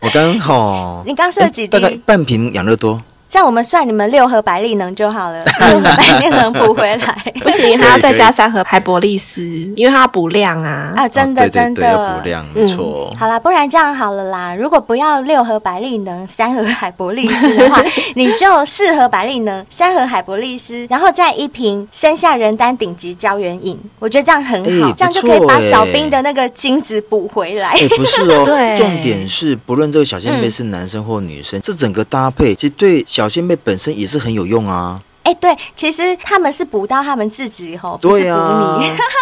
[0.00, 1.68] 我刚好， 你刚射几滴？
[1.68, 3.00] 大概半瓶养乐多。
[3.36, 7.14] 这样我们算你们六盒百利能就好了， 六盒百利能补回来。
[7.42, 9.42] 不行，还要再加三盒海博利斯，
[9.76, 10.94] 因为它要补量啊。
[10.96, 13.14] 啊，真的真的要补量，没错。
[13.18, 14.54] 好啦，不然这样好了啦。
[14.54, 17.84] 如果不要六盒百利能，三盒海博利斯的话，
[18.16, 23.78] 你就四盒百利能，三盒海博利斯，然后再一瓶山下人丹顶级胶原饮。
[23.98, 27.68] 我觉得这样很好，这样就可以把小兵的那个精子补回来。
[27.72, 33.04] 哎，不是哦， 对，重点是不论这个小仙贝是男生或女生，这整个搭配其实对。
[33.04, 35.02] 小仙妹本身也是很有用啊。
[35.26, 38.78] 哎，欸、对，其实他们是补到他们自己吼，对啊、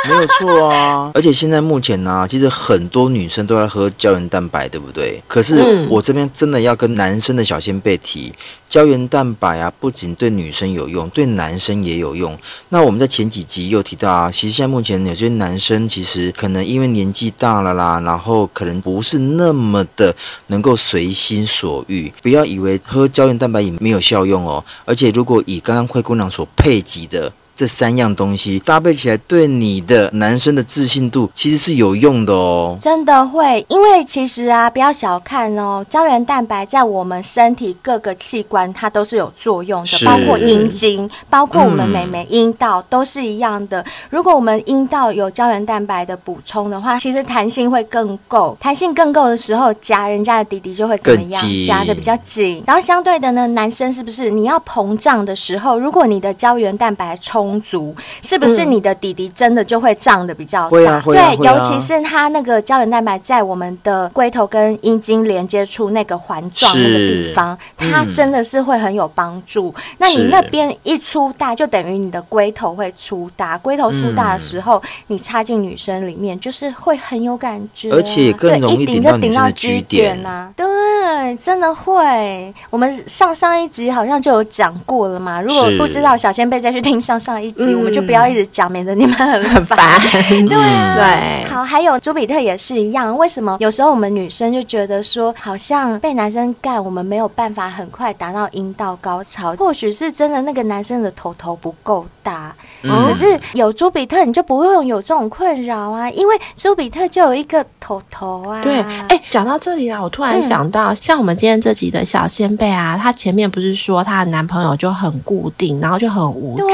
[0.06, 1.10] 没有错啊。
[1.14, 5.22] 而且现在目前呢、啊，其实很多女生都在喝胶原蛋白，对不对？
[5.26, 8.30] 可是我这边真的要跟男生的小仙贝提，
[8.68, 12.38] 胶原蛋白啊，不仅对女生有用，对男生也有用。
[12.68, 20.14] 那我们在前几集又提到啊，其实现在目前有些男生其实可能因为年纪大了啦，然后可能不是那么的
[20.48, 22.12] 能够随心所欲。
[22.20, 25.88] 不要以为喝胶原蛋白也没有效用哦，而且如果以刚刚。
[25.94, 32.76] 灰姑娘所配给的这三样东西搭配起来，对你的男生的自信度其实是有用的哦。
[32.80, 43.84] 真的会，因为其实啊，不要小看哦，胶原蛋白在我们身体各个器官它都是有作用的，包括阴茎，包括我们美眉阴道、嗯、都是一样的。
[44.10, 51.40] 如果我们阴道有胶原蛋白的补充的话，其实弹性会更够，弹性更够的时候，夹人家的弟弟就会怎么样？
[51.40, 52.62] 紧夹的比较紧。
[52.66, 60.68] 然后相对的呢，男生是不是你要膨胀的时候，如果你的胶原蛋白充充足，是不是你的弟弟真的就会胀的比较大？
[60.70, 69.74] 会啊，会啊，对，尤其是他那个胶原蛋白在我们的龟头跟阴茎连接处那个环状那个地方，它真的是会很有帮助。
[69.98, 80.50] 那你那边一粗大，就等于你的龟头会粗大，龟头粗大的时候，你插进女生里面就是会很有感觉，而且更容易顶到女生的 G 点呐。
[80.56, 82.54] 对，真的会。
[82.70, 85.42] 我们上上一集好像就有讲过了嘛。
[85.42, 89.78] 如果不知道小仙贝再去听上上一集，我们就不要一直讲，免得你们很很烦。
[90.48, 91.50] 对啊，对。
[91.50, 93.16] 好，还有朱比特也是一样。
[93.16, 99.54] 为什么有时候我们女生就觉得说，好像被男生干，我们没有办法很快达到阴道高潮？
[99.56, 102.54] 或许是真的那个男生的头头不够大。
[102.82, 108.60] 嗯、可是有朱比特，你就不会有这种困扰啊，因为朱比特就有一个头头啊。
[108.60, 116.64] 对，哎、欸，讲到这里啊，我突然想到，嗯、像我们今天这集的小仙贝啊，她前面不是说她的男朋友就很固定，然后就很无趣。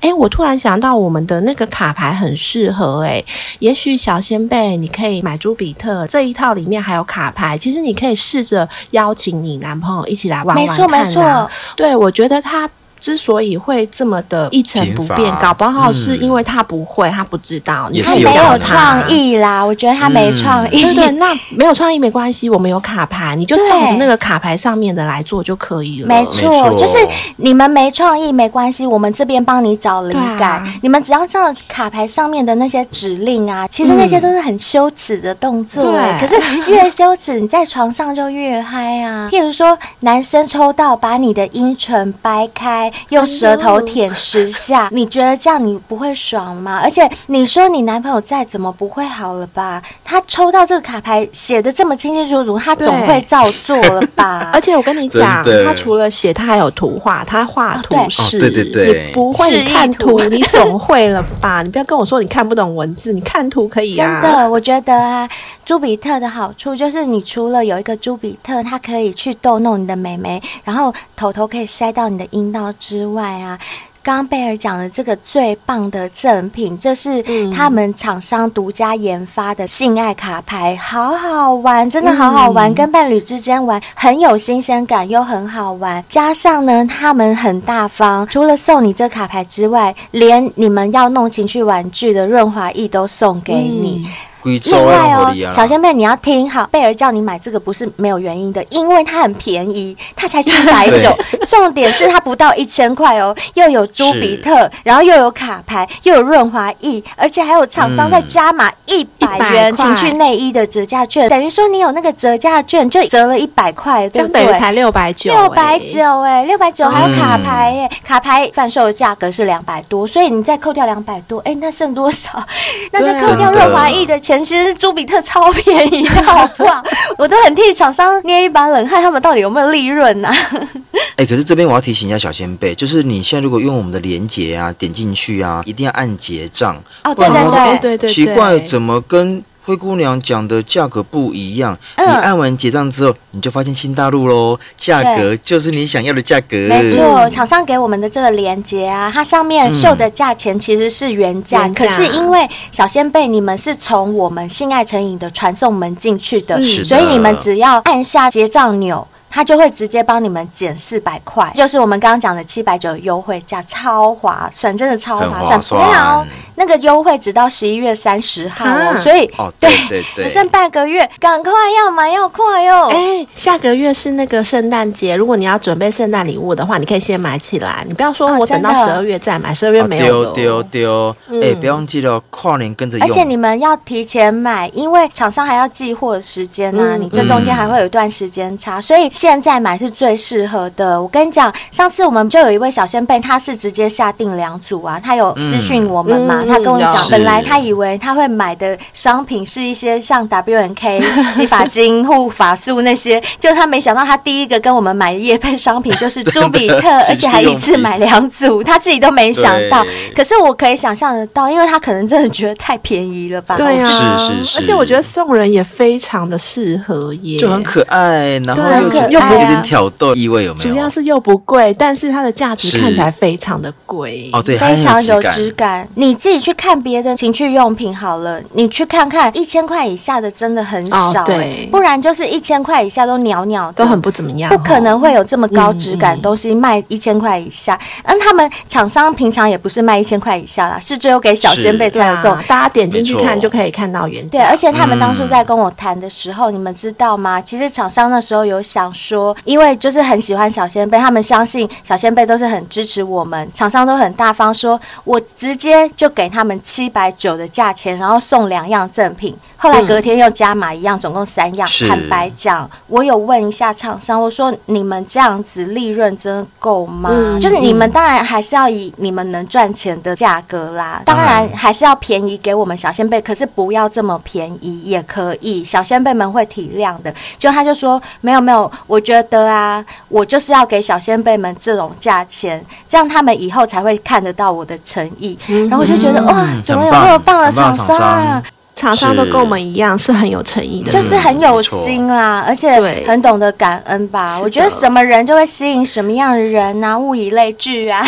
[0.00, 3.24] 哎、欸，我突然想到，我们的那个卡牌很适合哎、欸，
[3.58, 10.88] 也许小仙贝你可以买朱比特这一套，里面还有卡牌，其实你可以试着邀请你男朋友一起来玩玩看、啊。
[10.88, 11.50] 没错，没错。
[11.76, 12.68] 对，我觉得他。
[12.98, 19.62] 之所以会这么的一成不变，搞不好是因为他不会，他不知道，你他没有创意啦。
[19.64, 26.06] 我觉得他没创意，对，那没有创意没关系，我们有卡牌，你就照着那个卡牌上面的来做就可以了。
[26.06, 26.96] 没错，就是
[27.36, 30.66] 你们没创意没关系，我们这边帮你找灵感。
[30.82, 36.18] 你们只要照卡牌上面的那些指令啊，其实那些都是很羞耻的动作，对。
[36.18, 39.28] 可是越羞耻，你在床上就越嗨啊。
[39.30, 42.87] 譬如说，男生抽到把你的阴唇掰开。
[43.10, 46.80] 用舌头舔十下，你觉得这样你不会爽吗？
[46.82, 49.82] 而且你说你男朋友再怎么不会好了吧？
[50.04, 54.50] 他抽到这个卡牌写的这么清清楚楚，他总会照做了吧？
[54.54, 58.38] 而且我跟你讲，他除了写，他还有图画，他画图示。
[58.38, 61.62] 对对对，你不会看图，你总会了吧？
[61.62, 64.20] 你不要跟我说你看不懂文字，你看图可以啊。
[64.22, 65.28] 真的，我觉得啊，
[65.68, 73.58] 朱比特的好处就是，你除了有一个朱比特，它可以去逗弄你的美眉，然后头头可以塞到你的阴道之外啊，
[74.02, 77.22] 刚刚贝尔讲的这个最棒的赠品，这是
[77.54, 86.02] 他们厂商独家研发的性爱卡牌，好好玩，真的好好玩，嗯、跟伴侣之间玩很有新鲜感又很好玩。
[86.08, 94.06] 加上呢，他们很大方，除了送你这卡牌之外，连你们要弄情趣玩具的润滑液都送给你。
[94.06, 94.12] 嗯
[94.44, 101.10] 另外哦，小仙妹，你要听好，贝儿叫你买这个不是没有原因的，因为它很便宜，它才七百九，
[101.46, 114.52] 重点是它不到一千块哦，又有朱比特，然后又有卡牌，又有润滑液，而且还有厂商在加码一百元情趣内衣的折价券，等于说你有那个折价券就折了一百块，对不对？
[114.58, 122.42] 才六百九，六百九哎，六百九还有卡牌哎，嗯、卡牌贩售的价格是两百多，所以你再扣掉两百多，哎，那剩多少？
[122.90, 124.44] 那再扣掉润滑液的钱。
[124.44, 126.82] 其实朱比特超便宜的，好不好？
[127.18, 130.28] 我都很替厂商捏一把冷汗，他们到底有没有利润呢？
[131.16, 137.14] 哎，可是这边我要提醒一下小仙贝，就是你现在如果用我们的连结啊，点进去啊，一定要按结账哦。
[137.14, 139.42] 对对对对对对，奇怪，怎么跟？
[139.68, 146.56] 灰姑娘讲的价格不一样，你按完结账之后，你就发现新大陆喽，价格就是你想要的价格。
[146.56, 159.06] 没错，厂商给我们的这个链接啊，它上面秀的价钱其实是原价，可是因为小仙贝你们是从我们性爱成瘾的传送门进去的，所以你们只要按下结账钮。
[159.30, 165.78] 他就会直接帮你们减四百块，就是我们刚刚讲的七百九优惠价，超划算，真的超划算。
[165.78, 166.26] 没有，
[166.58, 172.88] 那个优惠直到十一月三十号哦，所以哦对对对，只剩半个月，赶快要买要快哟！
[172.88, 180.32] 哎，下个月是那个圣诞节，如果你要准备圣诞礼物的话，你可以先买起来，你不要说我等到十二月再买，十二月没有了。
[180.32, 181.40] 丢丢丢！
[181.42, 183.06] 哎，不要忘记了，跨年跟着用。
[183.06, 189.08] 而且你们要提前买，因为厂商还要寄货的时间呢，你这中间还会有一段时间差，所以。
[189.10, 191.00] 现在买是最适合的。
[191.00, 201.00] 我跟你讲，上次我们就有一位小仙贝，他是直接下定两组啊，他有私讯我们嘛，嗯、他跟我讲，本来他以为他会买的商品是一些像 W N K
[201.34, 209.84] 洗发精、护发素那些，就他没想到他第一个跟我们买的夜配商品就是朱比特， 而且还一次买两组，他自己都没想到。
[210.14, 213.56] 可是我可以想象得到，因为他可能真的觉得太便宜了吧？
[213.56, 213.86] 对啊，
[214.18, 219.08] 是是是，而且我觉得送人也非常的适合耶，就很可爱，然后又。
[219.08, 220.70] 又有点挑逗意味，有没有？
[220.70, 225.86] 主要是又不贵，但是它的价值看起来非常的贵哦，对，非常有质感。
[225.94, 237.78] 你自己己去看别的情趣用品好了，你去看看一千块以下的真的很少，欸，对，不然就是一千块以下都鸟鸟的，都很不怎么样，不可能会有这么高质感东西卖一千块以下。
[238.04, 244.38] 嗯，他们厂商平常也不是卖一千块以下啦，是只有给小仙贝才有这种，啊，大家点进去看就可以看到原价。
[244.38, 247.40] 对，而且他们当初在跟我谈的时候，嗯，你们知道吗？
[247.40, 259.34] 其实厂商那时候有想说，因为就是很喜欢小仙贝，他们相信小仙贝都是很支持我们，厂商都很大方说，说我直接就给他们七百九的价钱，然后送两样赠品。
[259.60, 261.68] 后来隔天又加码一样，总共三样。
[261.88, 267.10] 坦白讲，我有问一下厂商，我说你们这样子利润真的够吗？
[267.12, 277.12] 嗯、就是你们当然还是要以你们能赚钱的价格啦，当然还是要便宜给我们小仙贝，可是不要这么便宜也可以，小仙贝们会体谅的。
[277.36, 285.36] 就他就说没有没有，我觉得啊，我就是要给小仙贝们这种价钱，这样他们以后才会看得到我的诚意。
[285.68, 288.42] 然后我就觉得哇，怎么有那么棒的厂商啊！
[288.74, 294.38] 厂商都跟我们一样，是很有诚意的，就是很有心啦，而且很懂得感恩吧。
[294.40, 298.06] 我觉得什么人就会吸引什么样的人啊，物以类聚啊。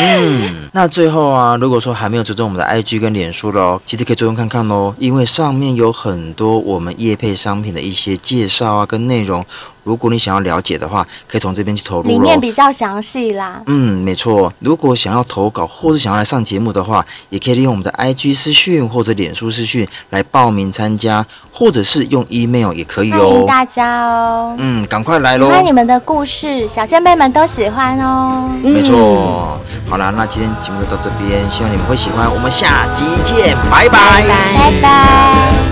[0.00, 9.46] 嗯， 那最后啊，如果说还没有追踪我们的 IG 跟脸书的哦，其实可以追踪看看哦，因为上面有很多我们业配商品的一些介绍啊，跟内容。
[9.86, 12.08] 如果你想要了解的话，可以从这边去投入。
[12.08, 13.62] 里面比较详细啦。
[13.66, 14.52] 嗯，没错。
[14.58, 23.18] 如果想要投稿或是想要来上节目的话，也可以利用我们的 IG 私讯或者脸书私讯来报名参加，或者是用 email 也可以哦。
[23.18, 24.56] 欢迎大家哦。
[24.58, 25.46] 嗯，赶快来喽！
[25.46, 28.50] 喜欢你们的故事，小仙妹们都喜欢哦。
[28.60, 29.56] 没错。
[29.88, 32.28] 好啦，那今天节目就到这边，希望你们会喜欢。
[32.28, 34.70] 我们下集见，拜拜，拜拜。
[34.72, 35.65] 拜拜。